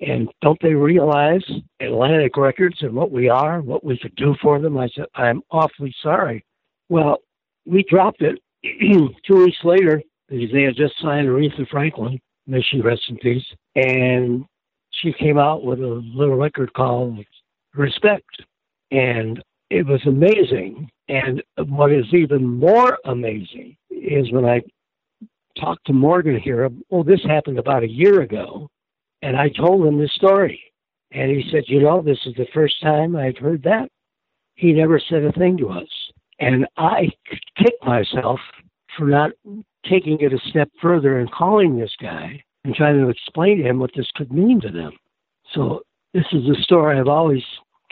And 0.00 0.28
don't 0.40 0.60
they 0.62 0.74
realize 0.74 1.44
Atlantic 1.80 2.36
Records 2.36 2.76
and 2.80 2.94
what 2.94 3.10
we 3.10 3.28
are, 3.28 3.60
what 3.60 3.84
we 3.84 3.98
could 3.98 4.14
do 4.16 4.34
for 4.40 4.58
them? 4.58 4.78
I 4.78 4.88
said, 4.94 5.04
I'm 5.14 5.42
awfully 5.50 5.94
sorry. 6.02 6.44
Well, 6.88 7.18
we 7.66 7.84
dropped 7.88 8.22
it 8.22 8.38
two 9.26 9.44
weeks 9.44 9.58
later 9.62 10.02
they 10.30 10.62
had 10.62 10.76
just 10.76 10.94
signed 11.00 11.28
Aretha 11.28 11.68
Franklin, 11.68 12.20
may 12.46 12.62
she 12.62 12.80
rest 12.80 13.02
in 13.08 13.16
peace, 13.16 13.44
and 13.74 14.44
she 14.90 15.12
came 15.12 15.38
out 15.38 15.64
with 15.64 15.80
a 15.80 16.02
little 16.14 16.36
record 16.36 16.72
called 16.72 17.18
Respect. 17.74 18.44
And 18.92 19.42
it 19.70 19.86
was 19.86 20.00
amazing. 20.06 20.88
And 21.08 21.42
what 21.68 21.92
is 21.92 22.06
even 22.12 22.44
more 22.44 22.98
amazing 23.04 23.76
is 23.90 24.30
when 24.32 24.44
I 24.44 24.60
talked 25.58 25.84
to 25.86 25.92
Morgan 25.92 26.40
here, 26.40 26.70
oh, 26.90 27.02
this 27.02 27.22
happened 27.24 27.58
about 27.58 27.82
a 27.82 27.88
year 27.88 28.22
ago 28.22 28.68
and 29.22 29.36
I 29.36 29.48
told 29.48 29.86
him 29.86 29.98
the 29.98 30.08
story. 30.08 30.60
And 31.12 31.30
he 31.30 31.48
said, 31.50 31.64
You 31.66 31.80
know, 31.80 32.02
this 32.02 32.18
is 32.26 32.34
the 32.36 32.46
first 32.54 32.80
time 32.82 33.16
I've 33.16 33.36
heard 33.36 33.62
that. 33.64 33.88
He 34.54 34.72
never 34.72 35.00
said 35.00 35.24
a 35.24 35.32
thing 35.32 35.56
to 35.58 35.70
us. 35.70 35.88
And 36.38 36.66
I 36.76 37.08
kicked 37.56 37.84
myself 37.84 38.40
for 38.96 39.06
not 39.06 39.32
taking 39.88 40.20
it 40.20 40.32
a 40.32 40.38
step 40.50 40.70
further 40.80 41.18
and 41.18 41.30
calling 41.32 41.78
this 41.78 41.94
guy 42.00 42.42
and 42.64 42.74
trying 42.74 42.98
to 43.00 43.08
explain 43.08 43.58
to 43.58 43.64
him 43.64 43.78
what 43.78 43.90
this 43.96 44.10
could 44.14 44.32
mean 44.32 44.60
to 44.60 44.70
them. 44.70 44.92
So, 45.54 45.82
this 46.12 46.26
is 46.32 46.48
a 46.48 46.62
story 46.62 46.98
I've 46.98 47.08
always 47.08 47.42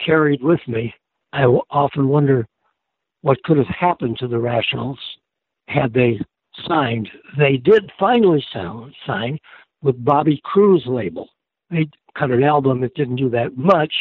carried 0.03 0.43
with 0.43 0.59
me. 0.67 0.93
I 1.33 1.43
often 1.43 2.07
wonder 2.07 2.47
what 3.21 3.41
could 3.43 3.57
have 3.57 3.67
happened 3.67 4.17
to 4.19 4.27
the 4.27 4.39
Rationals 4.39 4.97
had 5.67 5.93
they 5.93 6.19
signed. 6.67 7.09
They 7.37 7.57
did 7.57 7.91
finally 7.99 8.45
sign, 9.05 9.39
with 9.81 10.03
Bobby 10.03 10.41
Crewe's 10.43 10.85
label. 10.85 11.29
They 11.69 11.89
cut 12.17 12.31
an 12.31 12.43
album 12.43 12.81
that 12.81 12.95
didn't 12.95 13.17
do 13.17 13.29
that 13.29 13.57
much, 13.57 13.93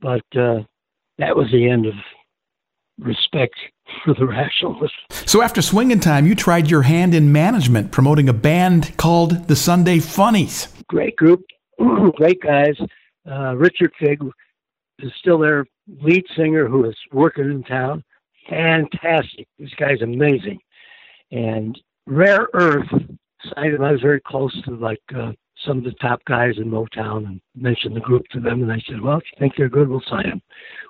but 0.00 0.24
uh, 0.36 0.62
that 1.18 1.36
was 1.36 1.50
the 1.52 1.68
end 1.68 1.86
of 1.86 1.94
respect 2.98 3.54
for 4.04 4.14
the 4.14 4.26
rationalists. 4.26 4.96
So 5.10 5.42
after 5.42 5.62
Swingin' 5.62 6.00
Time, 6.00 6.26
you 6.26 6.34
tried 6.34 6.70
your 6.70 6.82
hand 6.82 7.14
in 7.14 7.32
management, 7.32 7.90
promoting 7.92 8.28
a 8.28 8.32
band 8.32 8.96
called 8.96 9.48
the 9.48 9.56
Sunday 9.56 9.98
Funnies. 9.98 10.68
Great 10.88 11.16
group, 11.16 11.44
great 12.16 12.40
guys. 12.40 12.76
Uh, 13.30 13.54
Richard 13.56 13.92
Fig 13.98 14.20
is 14.98 15.12
still 15.18 15.38
their 15.38 15.64
lead 16.00 16.24
singer 16.36 16.66
who 16.66 16.84
is 16.84 16.96
working 17.12 17.44
in 17.44 17.62
town. 17.62 18.02
Fantastic. 18.48 19.46
This 19.58 19.72
guy's 19.74 20.02
amazing. 20.02 20.58
And 21.30 21.78
Rare 22.06 22.48
Earth 22.52 22.88
I, 23.56 23.66
I 23.68 23.92
was 23.92 24.00
very 24.00 24.20
close 24.20 24.52
to 24.64 24.76
like 24.76 25.02
uh, 25.14 25.32
some 25.66 25.78
of 25.78 25.84
the 25.84 25.92
top 25.92 26.24
guys 26.24 26.54
in 26.56 26.70
Motown 26.70 27.26
and 27.26 27.40
mentioned 27.54 27.96
the 27.96 28.00
group 28.00 28.26
to 28.32 28.40
them, 28.40 28.62
and 28.62 28.70
they 28.70 28.82
said, 28.86 29.00
"Well, 29.00 29.18
if 29.18 29.24
you 29.32 29.38
think 29.38 29.54
they're 29.56 29.68
good, 29.68 29.88
we'll 29.88 30.02
sign 30.08 30.28
them," 30.28 30.42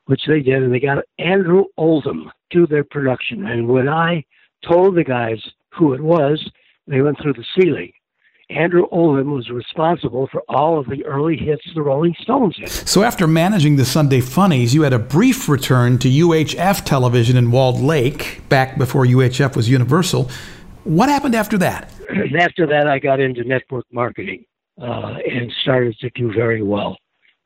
which 0.06 0.22
they 0.26 0.40
did, 0.40 0.62
and 0.62 0.72
they 0.72 0.80
got 0.80 1.04
Andrew 1.18 1.64
Oldham 1.76 2.30
to 2.52 2.66
their 2.66 2.84
production. 2.84 3.46
And 3.46 3.68
when 3.68 3.88
I 3.88 4.24
told 4.66 4.96
the 4.96 5.04
guys 5.04 5.40
who 5.70 5.94
it 5.94 6.00
was, 6.00 6.50
they 6.86 7.00
went 7.00 7.20
through 7.20 7.34
the 7.34 7.44
ceiling. 7.56 7.92
Andrew 8.50 8.86
Oldham 8.90 9.32
was 9.32 9.48
responsible 9.50 10.28
for 10.30 10.42
all 10.48 10.78
of 10.78 10.86
the 10.88 11.04
early 11.06 11.36
hits 11.36 11.62
the 11.74 11.80
Rolling 11.80 12.14
Stones 12.20 12.56
did. 12.56 12.68
So 12.68 13.02
after 13.02 13.26
managing 13.26 13.76
the 13.76 13.84
Sunday 13.84 14.20
Funnies, 14.20 14.74
you 14.74 14.82
had 14.82 14.92
a 14.92 14.98
brief 14.98 15.48
return 15.48 15.98
to 15.98 16.08
UHF 16.08 16.84
television 16.84 17.36
in 17.36 17.50
Walled 17.50 17.80
Lake, 17.80 18.42
back 18.48 18.76
before 18.76 19.06
UHF 19.06 19.56
was 19.56 19.70
Universal. 19.70 20.30
What 20.84 21.08
happened 21.08 21.34
after 21.34 21.56
that? 21.58 21.91
After 22.38 22.66
that, 22.66 22.86
I 22.86 22.98
got 22.98 23.20
into 23.20 23.44
network 23.44 23.84
marketing 23.92 24.44
uh, 24.80 25.16
and 25.28 25.52
started 25.62 25.96
to 26.00 26.10
do 26.10 26.32
very 26.32 26.62
well. 26.62 26.96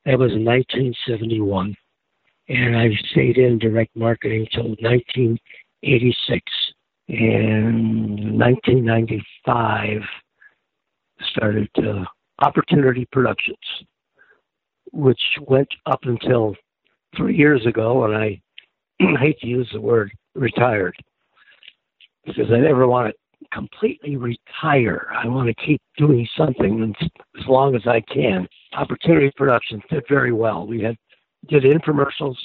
That 0.04 0.18
was 0.18 0.32
in 0.32 0.44
1971. 0.44 1.76
And 2.48 2.76
I 2.76 2.90
stayed 3.10 3.38
in 3.38 3.58
direct 3.58 3.96
marketing 3.96 4.46
until 4.52 4.70
1986. 4.80 6.42
And 7.08 8.38
1995, 8.38 10.02
started 11.30 11.68
uh, 11.78 12.04
Opportunity 12.44 13.06
Productions, 13.12 13.56
which 14.92 15.20
went 15.46 15.68
up 15.86 16.00
until 16.02 16.54
three 17.16 17.36
years 17.36 17.64
ago, 17.66 18.04
and 18.04 18.16
I 18.16 18.40
hate 19.20 19.38
to 19.40 19.46
use 19.46 19.68
the 19.72 19.80
word 19.80 20.12
retired 20.34 20.96
because 22.24 22.50
I 22.52 22.58
never 22.58 22.86
want 22.86 23.08
it 23.08 23.16
completely 23.52 24.16
retire. 24.16 25.08
I 25.12 25.28
want 25.28 25.48
to 25.48 25.66
keep 25.66 25.80
doing 25.96 26.26
something 26.36 26.94
as 27.00 27.46
long 27.46 27.74
as 27.74 27.86
I 27.86 28.00
can. 28.12 28.46
Opportunity 28.74 29.30
Productions 29.36 29.82
did 29.90 30.04
very 30.08 30.32
well. 30.32 30.66
We 30.66 30.82
had 30.82 30.96
did 31.48 31.62
infomercials, 31.64 32.36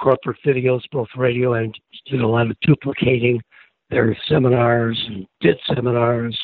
corporate 0.00 0.38
videos, 0.44 0.82
both 0.90 1.08
radio 1.16 1.54
and 1.54 1.74
did 2.10 2.20
a 2.20 2.26
lot 2.26 2.50
of 2.50 2.56
duplicating 2.62 3.40
their 3.90 4.16
seminars 4.28 5.00
and 5.08 5.26
did 5.40 5.58
seminars. 5.66 6.38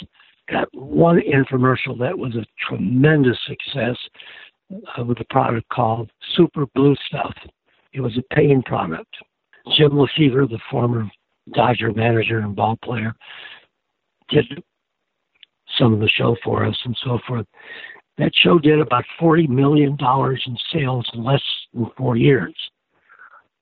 Got 0.51 0.69
one 0.73 1.21
infomercial 1.21 1.99
that 1.99 2.17
was 2.17 2.35
a 2.37 2.47
tremendous 2.67 3.39
success 3.47 3.97
uh, 4.97 5.05
with 5.05 5.21
a 5.21 5.25
product 5.31 5.69
called 5.71 6.11
Super 6.35 6.67
Blue 6.75 6.97
Stuff. 7.07 7.35
It 7.93 8.01
was 8.01 8.17
a 8.17 8.35
pain 8.35 8.63
product. 8.63 9.15
Jim 9.77 9.99
Lefebvre, 9.99 10.47
the 10.47 10.59
former 10.71 11.11
Dodger 11.53 11.93
manager 11.93 12.39
and 12.39 12.55
ball 12.55 12.79
player, 12.83 13.15
did 14.29 14.63
some 15.79 15.93
of 15.93 16.01
the 16.01 16.09
show 16.09 16.37
for 16.43 16.65
us 16.65 16.77
and 16.85 16.97
so 17.05 17.19
forth. 17.27 17.47
That 18.17 18.33
show 18.35 18.59
did 18.59 18.81
about 18.81 19.05
$40 19.21 19.49
million 19.49 19.97
in 20.01 20.57
sales 20.73 21.09
in 21.15 21.23
less 21.23 21.43
than 21.73 21.87
four 21.97 22.17
years. 22.17 22.55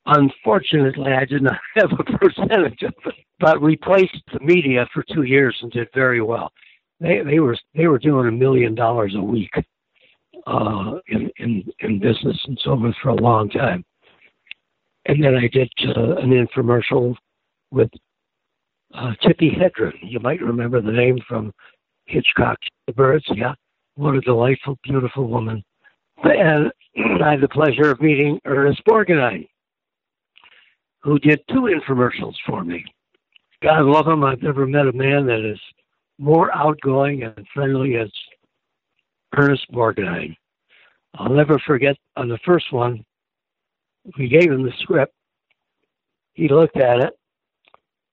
Unfortunately, 0.06 1.12
I 1.12 1.24
did 1.24 1.42
not 1.42 1.58
have 1.76 1.90
a 1.92 2.18
percentage 2.18 2.82
of 2.82 2.94
it, 3.04 3.14
but 3.40 3.60
we 3.60 3.76
placed 3.76 4.22
the 4.32 4.40
media 4.40 4.86
for 4.94 5.04
two 5.12 5.24
years 5.24 5.56
and 5.60 5.70
did 5.72 5.88
very 5.94 6.22
well. 6.22 6.52
They, 7.00 7.20
they 7.22 7.40
were 7.40 7.58
they 7.74 7.88
were 7.88 7.98
doing 7.98 8.28
a 8.28 8.32
million 8.32 8.74
dollars 8.74 9.14
a 9.14 9.20
week 9.20 9.50
uh, 10.46 10.92
in, 11.08 11.30
in 11.36 11.64
in 11.80 11.98
business 11.98 12.40
and 12.46 12.58
so 12.62 12.78
forth 12.78 12.94
for 13.02 13.10
a 13.10 13.14
long 13.20 13.50
time. 13.50 13.84
And 15.04 15.22
then 15.22 15.34
I 15.34 15.48
did 15.48 15.70
uh, 15.84 16.16
an 16.16 16.30
infomercial 16.30 17.14
with 17.70 17.90
uh, 18.96 19.12
Tippi 19.22 19.50
Hedren. 19.56 19.92
You 20.02 20.20
might 20.20 20.40
remember 20.40 20.80
the 20.80 20.92
name 20.92 21.18
from 21.28 21.52
Hitchcock's 22.06 22.66
The 22.86 22.92
Birds. 22.92 23.24
Yeah, 23.34 23.54
what 23.96 24.14
a 24.14 24.20
delightful, 24.20 24.78
beautiful 24.82 25.28
woman. 25.28 25.62
And 26.24 26.72
I 27.22 27.32
had 27.32 27.40
the 27.40 27.48
pleasure 27.48 27.90
of 27.90 28.00
meeting 28.00 28.40
Ernest 28.44 28.82
Borgnine, 28.88 29.46
who 31.02 31.18
did 31.18 31.40
two 31.48 31.68
infomercials 31.68 32.34
for 32.46 32.64
me. 32.64 32.84
God 33.62 33.82
love 33.84 34.06
him. 34.06 34.24
I've 34.24 34.42
never 34.42 34.66
met 34.66 34.86
a 34.86 34.92
man 34.92 35.26
that 35.26 35.48
is 35.48 35.60
more 36.18 36.54
outgoing 36.54 37.22
and 37.22 37.46
friendly 37.52 37.96
as 37.96 38.10
Ernest 39.36 39.70
Borgnine. 39.72 40.36
I'll 41.14 41.32
never 41.32 41.58
forget 41.66 41.96
on 42.16 42.28
the 42.28 42.38
first 42.44 42.72
one, 42.72 43.04
we 44.18 44.28
gave 44.28 44.50
him 44.50 44.62
the 44.62 44.72
script. 44.80 45.12
He 46.34 46.48
looked 46.48 46.76
at 46.76 47.00
it 47.00 47.14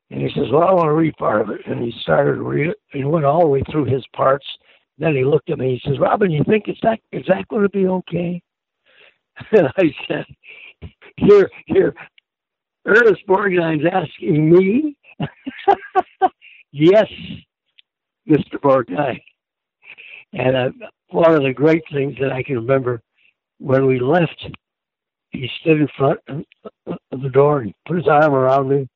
and 0.09 0.21
he 0.21 0.29
says, 0.29 0.51
Well, 0.51 0.63
I 0.63 0.73
want 0.73 0.87
to 0.87 0.93
read 0.93 1.15
part 1.17 1.41
of 1.41 1.49
it. 1.49 1.61
And 1.65 1.83
he 1.83 1.93
started 2.01 2.35
to 2.35 2.43
read 2.43 2.67
it 2.67 2.77
and 2.93 3.11
went 3.11 3.25
all 3.25 3.41
the 3.41 3.47
way 3.47 3.63
through 3.71 3.85
his 3.85 4.05
parts. 4.15 4.45
Then 4.97 5.15
he 5.15 5.23
looked 5.23 5.49
at 5.49 5.57
me. 5.57 5.71
And 5.71 5.79
he 5.81 5.89
says, 5.89 5.99
Robin, 5.99 6.31
you 6.31 6.43
think 6.43 6.67
is 6.67 6.77
that 6.83 6.99
is 7.11 7.25
that 7.27 7.47
going 7.47 7.63
to 7.63 7.69
be 7.69 7.87
okay? 7.87 8.41
And 9.51 9.67
I 9.77 9.91
said, 10.07 10.25
Here, 11.17 11.49
here, 11.65 11.95
Ernest 12.85 13.25
Borgnine's 13.27 13.85
asking 13.91 14.49
me. 14.49 14.95
yes, 16.71 17.07
Mr. 18.29 18.59
Borgnine. 18.61 19.21
And 20.33 20.55
uh, 20.55 20.69
one 21.09 21.33
of 21.33 21.43
the 21.43 21.53
great 21.53 21.83
things 21.91 22.15
that 22.19 22.31
I 22.31 22.43
can 22.43 22.55
remember 22.55 23.01
when 23.59 23.85
we 23.85 23.99
left, 23.99 24.47
he 25.31 25.49
stood 25.61 25.81
in 25.81 25.87
front 25.97 26.19
of 26.27 27.21
the 27.21 27.29
door 27.29 27.61
and 27.61 27.73
put 27.87 27.97
his 27.97 28.07
arm 28.07 28.33
around 28.33 28.69
me. 28.69 28.87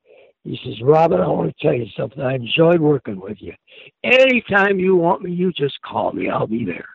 He 0.47 0.57
says, 0.63 0.81
Robin, 0.81 1.19
I 1.19 1.27
want 1.27 1.53
to 1.53 1.61
tell 1.61 1.75
you 1.75 1.87
something. 1.97 2.21
I 2.21 2.35
enjoyed 2.35 2.79
working 2.79 3.19
with 3.19 3.35
you. 3.41 3.53
Anytime 4.05 4.79
you 4.79 4.95
want 4.95 5.21
me, 5.21 5.31
you 5.31 5.51
just 5.51 5.75
call 5.81 6.13
me. 6.13 6.29
I'll 6.29 6.47
be 6.47 6.63
there. 6.63 6.87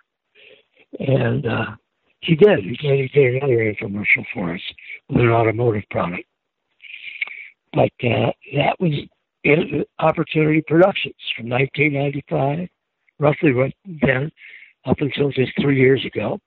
And 0.98 1.46
uh, 1.46 1.66
he 2.20 2.34
did. 2.34 2.60
He 2.60 2.76
did. 2.76 2.98
He 2.98 3.08
did 3.08 3.42
another 3.42 3.74
commercial 3.78 4.24
for 4.32 4.54
us 4.54 4.60
with 5.10 5.20
an 5.20 5.28
automotive 5.28 5.82
product. 5.90 6.24
But 7.74 7.92
uh, 8.02 8.32
that 8.56 8.80
was 8.80 8.92
Opportunity 9.98 10.62
Productions 10.66 11.14
from 11.36 11.50
1995, 11.50 12.68
roughly 13.18 13.52
what 13.52 13.72
then, 14.02 14.32
up 14.86 14.96
until 15.00 15.30
just 15.30 15.52
three 15.60 15.78
years 15.78 16.02
ago. 16.06 16.40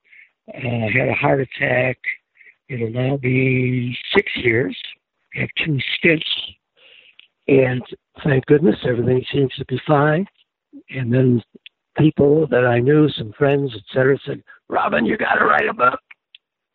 Uh, 0.51 0.57
I 0.57 0.89
had 0.91 1.09
a 1.09 1.13
heart 1.13 1.41
attack. 1.41 1.97
It'll 2.67 2.89
now 2.89 3.17
be 3.17 3.95
six 4.15 4.31
years. 4.37 4.75
I 5.35 5.41
have 5.41 5.49
two 5.63 5.77
stents 6.03 6.23
and 7.47 7.83
thank 8.23 8.45
goodness 8.45 8.75
everything 8.87 9.23
seems 9.31 9.53
to 9.55 9.65
be 9.65 9.79
fine. 9.87 10.25
And 10.89 11.13
then 11.13 11.41
people 11.97 12.47
that 12.47 12.65
I 12.65 12.79
knew, 12.79 13.09
some 13.09 13.33
friends, 13.37 13.71
etc., 13.75 14.17
said, 14.25 14.43
Robin, 14.67 15.05
you 15.05 15.17
got 15.17 15.35
to 15.35 15.45
write 15.45 15.67
a 15.67 15.73
book. 15.73 15.99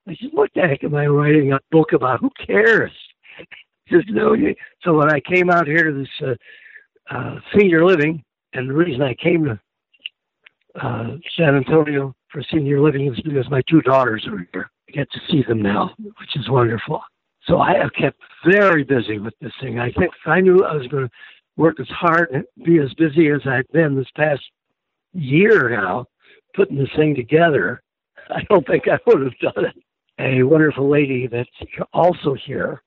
I 0.09 0.17
said, 0.21 0.31
what 0.33 0.51
the 0.55 0.63
heck 0.63 0.85
am 0.85 0.95
I 0.95 1.07
writing 1.07 1.53
a 1.53 1.61
book 1.71 1.93
about? 1.93 2.21
Who 2.21 2.31
cares? 2.47 2.93
Just 3.89 4.09
no. 4.09 4.37
So 4.83 4.95
when 4.95 5.13
I 5.13 5.21
came 5.21 5.51
out 5.51 5.67
here 5.67 5.91
to 5.91 5.93
this 5.93 6.29
uh, 6.29 7.15
uh, 7.15 7.41
senior 7.57 7.85
living, 7.85 8.23
and 8.53 8.69
the 8.69 8.75
reason 8.75 9.03
I 9.03 9.15
came 9.15 9.45
to 9.45 9.61
uh, 10.81 11.17
San 11.37 11.57
Antonio 11.57 12.15
for 12.31 12.43
senior 12.53 12.81
living 12.81 13.13
is 13.13 13.21
because 13.21 13.51
my 13.51 13.63
two 13.69 13.81
daughters 13.83 14.27
are 14.27 14.47
here. 14.53 14.71
I 14.89 14.93
get 14.93 15.11
to 15.11 15.21
see 15.29 15.43
them 15.47 15.61
now, 15.61 15.91
which 15.99 16.37
is 16.37 16.49
wonderful. 16.49 17.03
So 17.47 17.59
I 17.59 17.77
have 17.77 17.93
kept 17.93 18.21
very 18.45 18.85
busy 18.85 19.19
with 19.19 19.35
this 19.41 19.53
thing. 19.61 19.79
I 19.79 19.91
think 19.93 20.13
I 20.27 20.41
knew 20.41 20.65
I 20.65 20.75
was 20.75 20.87
going 20.89 21.07
to 21.07 21.11
work 21.57 21.81
as 21.81 21.89
hard 21.89 22.31
and 22.33 22.45
be 22.65 22.79
as 22.79 22.93
busy 22.95 23.29
as 23.29 23.41
I've 23.47 23.69
been 23.73 23.97
this 23.97 24.11
past 24.17 24.43
year 25.13 25.69
now, 25.69 26.07
putting 26.55 26.79
this 26.79 26.91
thing 26.97 27.15
together, 27.15 27.83
I 28.31 28.43
don't 28.49 28.67
think 28.67 28.85
I 28.89 28.99
would 29.07 29.23
have 29.23 29.55
done 29.55 29.65
it. 29.67 29.77
A 30.19 30.43
wonderful 30.43 30.89
lady 30.89 31.27
that's 31.27 31.49
also 31.95 32.35
here 32.35 32.83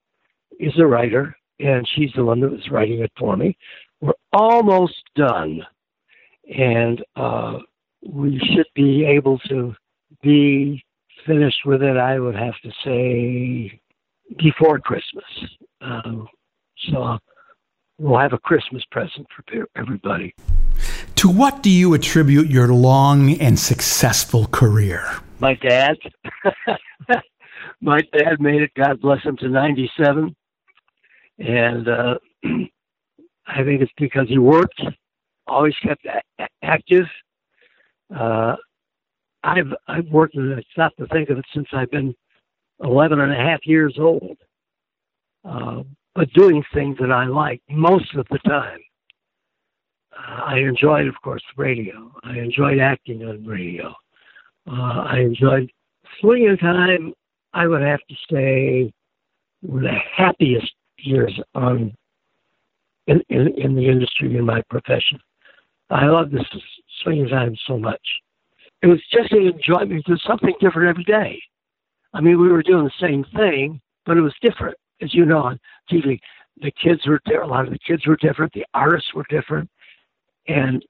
is 0.59 0.73
a 0.77 0.85
writer, 0.85 1.35
and 1.59 1.87
she's 1.95 2.11
the 2.15 2.23
one 2.23 2.39
that 2.41 2.51
was 2.51 2.69
writing 2.69 2.99
it 2.99 3.11
for 3.17 3.35
me. 3.35 3.57
We're 4.01 4.13
almost 4.31 5.01
done, 5.15 5.61
and 6.55 7.03
uh, 7.15 7.59
we 8.05 8.39
should 8.53 8.67
be 8.75 9.05
able 9.05 9.39
to 9.49 9.75
be 10.21 10.83
finished 11.25 11.65
with 11.65 11.81
it, 11.81 11.97
I 11.97 12.19
would 12.19 12.35
have 12.35 12.59
to 12.63 12.71
say, 12.83 13.79
before 14.37 14.79
Christmas. 14.79 15.23
Um, 15.81 16.27
so 16.89 17.17
we'll 17.99 18.19
have 18.19 18.33
a 18.33 18.37
Christmas 18.39 18.83
present 18.91 19.27
for 19.35 19.67
everybody. 19.75 20.33
To 21.15 21.29
what 21.29 21.63
do 21.63 21.69
you 21.69 21.93
attribute 21.93 22.49
your 22.49 22.67
long 22.73 23.31
and 23.39 23.57
successful 23.57 24.47
career? 24.47 25.19
My 25.39 25.53
dad. 25.55 25.97
My 27.81 28.01
dad 28.17 28.39
made 28.39 28.61
it, 28.61 28.71
God 28.75 29.01
bless 29.01 29.23
him, 29.23 29.37
to 29.37 29.49
97. 29.49 30.35
And 31.39 31.87
uh, 31.87 32.15
I 33.47 33.63
think 33.63 33.81
it's 33.81 33.91
because 33.97 34.27
he 34.27 34.37
worked, 34.37 34.81
always 35.47 35.75
kept 35.81 36.05
a- 36.05 36.47
active. 36.61 37.05
Uh, 38.15 38.55
I've 39.43 39.73
I've 39.87 40.07
worked, 40.07 40.35
and 40.35 40.55
I 40.55 40.63
stopped 40.71 40.97
to 40.99 41.07
think 41.07 41.29
of 41.29 41.37
it 41.37 41.45
since 41.53 41.67
I've 41.73 41.91
been 41.91 42.15
11 42.83 43.19
and 43.19 43.31
a 43.31 43.35
half 43.35 43.65
years 43.65 43.95
old, 43.99 44.37
uh, 45.45 45.83
but 46.15 46.31
doing 46.33 46.63
things 46.73 46.97
that 46.99 47.11
I 47.11 47.25
like 47.25 47.61
most 47.69 48.13
of 48.15 48.27
the 48.29 48.39
time. 48.39 48.79
Uh, 50.15 50.41
I 50.45 50.57
enjoyed, 50.59 51.07
of 51.07 51.15
course, 51.23 51.43
radio. 51.57 52.11
I 52.23 52.37
enjoyed 52.37 52.79
acting 52.79 53.23
on 53.23 53.45
radio. 53.45 53.93
Uh, 54.69 55.05
I 55.09 55.19
enjoyed 55.19 55.71
Swingin' 56.19 56.57
Time. 56.57 57.13
I 57.53 57.67
would 57.67 57.81
have 57.81 57.99
to 58.09 58.15
say 58.31 58.93
were 59.61 59.81
the 59.81 59.97
happiest 60.15 60.73
years 60.97 61.33
on 61.55 61.95
in, 63.07 63.21
in, 63.29 63.47
in 63.57 63.75
the 63.75 63.87
industry 63.87 64.37
in 64.37 64.45
my 64.45 64.61
profession. 64.69 65.19
I 65.89 66.05
loved 66.05 66.31
this 66.31 66.45
Swingin' 67.01 67.29
Time 67.29 67.55
so 67.67 67.77
much. 67.77 68.01
It 68.81 68.87
was 68.87 69.01
just 69.11 69.31
an 69.31 69.47
enjoyment. 69.47 70.03
It 70.07 70.11
was 70.11 70.23
something 70.27 70.53
different 70.59 70.89
every 70.89 71.05
day. 71.05 71.41
I 72.13 72.21
mean, 72.21 72.39
we 72.39 72.49
were 72.49 72.63
doing 72.63 72.83
the 72.85 72.91
same 72.99 73.25
thing, 73.35 73.81
but 74.05 74.17
it 74.17 74.21
was 74.21 74.33
different, 74.41 74.77
as 75.01 75.13
you 75.13 75.25
know 75.25 75.39
on 75.39 75.59
TV. 75.91 76.19
The 76.61 76.71
kids 76.71 77.05
were 77.07 77.19
there. 77.25 77.41
A 77.41 77.47
lot 77.47 77.65
of 77.65 77.71
the 77.71 77.79
kids 77.79 78.05
were 78.05 78.17
different. 78.17 78.53
The 78.53 78.65
artists 78.73 79.13
were 79.13 79.25
different, 79.29 79.69
and 80.47 80.83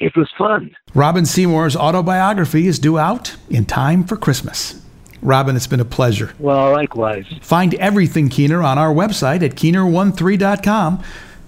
it 0.00 0.16
was 0.16 0.30
fun. 0.38 0.74
Robin 0.94 1.26
Seymour's 1.26 1.76
autobiography 1.76 2.66
is 2.66 2.78
due 2.78 2.98
out 2.98 3.36
in 3.50 3.66
time 3.66 4.04
for 4.04 4.16
Christmas. 4.16 4.82
Robin, 5.20 5.56
it's 5.56 5.66
been 5.66 5.80
a 5.80 5.84
pleasure. 5.84 6.32
Well, 6.38 6.72
likewise. 6.72 7.26
Find 7.42 7.74
everything 7.74 8.28
Keener 8.28 8.62
on 8.62 8.78
our 8.78 8.94
website 8.94 9.42
at 9.42 9.56
keener13.com. 9.56 11.02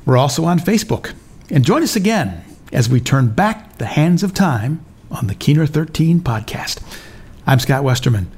We're 0.04 0.16
also 0.16 0.44
on 0.44 0.58
Facebook. 0.58 1.14
And 1.48 1.64
join 1.64 1.82
us 1.82 1.96
again 1.96 2.44
as 2.72 2.88
we 2.88 3.00
turn 3.00 3.28
back 3.28 3.78
the 3.78 3.86
hands 3.86 4.22
of 4.22 4.34
time 4.34 4.84
on 5.10 5.28
the 5.28 5.34
Keener 5.34 5.66
13 5.66 6.20
podcast. 6.20 6.82
I'm 7.46 7.60
Scott 7.60 7.84
Westerman. 7.84 8.30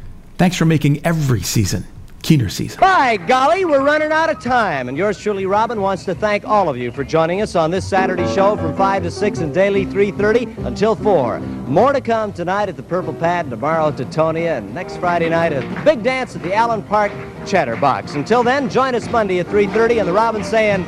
Thanks 0.43 0.57
for 0.57 0.65
making 0.65 1.07
every 1.07 1.43
season 1.43 1.85
Keener 2.23 2.49
season. 2.49 2.81
By 2.81 3.17
golly, 3.17 3.65
we're 3.65 3.85
running 3.85 4.11
out 4.11 4.29
of 4.29 4.43
time. 4.43 4.89
And 4.89 4.99
yours 4.99 5.17
truly, 5.17 5.47
Robin, 5.47 5.81
wants 5.81 6.05
to 6.07 6.17
thank 6.17 6.45
all 6.45 6.69
of 6.69 6.77
you 6.77 6.91
for 6.91 7.05
joining 7.05 7.43
us 7.43 7.55
on 7.55 7.71
this 7.71 7.89
Saturday 7.89 8.27
show 8.35 8.57
from 8.57 8.77
5 8.77 9.05
to 9.05 9.11
6 9.13 9.39
and 9.39 9.55
daily 9.55 9.87
3.30 9.87 10.67
until 10.67 10.97
4. 10.97 11.39
More 11.39 11.93
to 11.93 12.01
come 12.01 12.33
tonight 12.33 12.69
at 12.69 12.77
the 12.77 12.83
Purple 12.83 13.15
Pad, 13.15 13.51
tomorrow 13.51 13.87
at 13.87 13.95
Tetonia, 13.95 14.59
and 14.59 14.75
next 14.75 14.97
Friday 14.97 15.29
night 15.29 15.53
at 15.53 15.63
the 15.63 15.81
big 15.85 16.03
dance 16.03 16.35
at 16.35 16.43
the 16.43 16.53
Allen 16.53 16.83
Park 16.83 17.13
Chatterbox. 17.47 18.17
Until 18.17 18.43
then, 18.43 18.69
join 18.69 18.97
us 18.97 19.09
Monday 19.13 19.39
at 19.39 19.47
3.30 19.47 20.01
and 20.01 20.09
the 20.09 20.13
Robin 20.13 20.43
saying, 20.43 20.83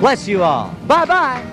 bless 0.00 0.26
you 0.26 0.42
all. 0.42 0.74
Bye-bye. 0.88 1.44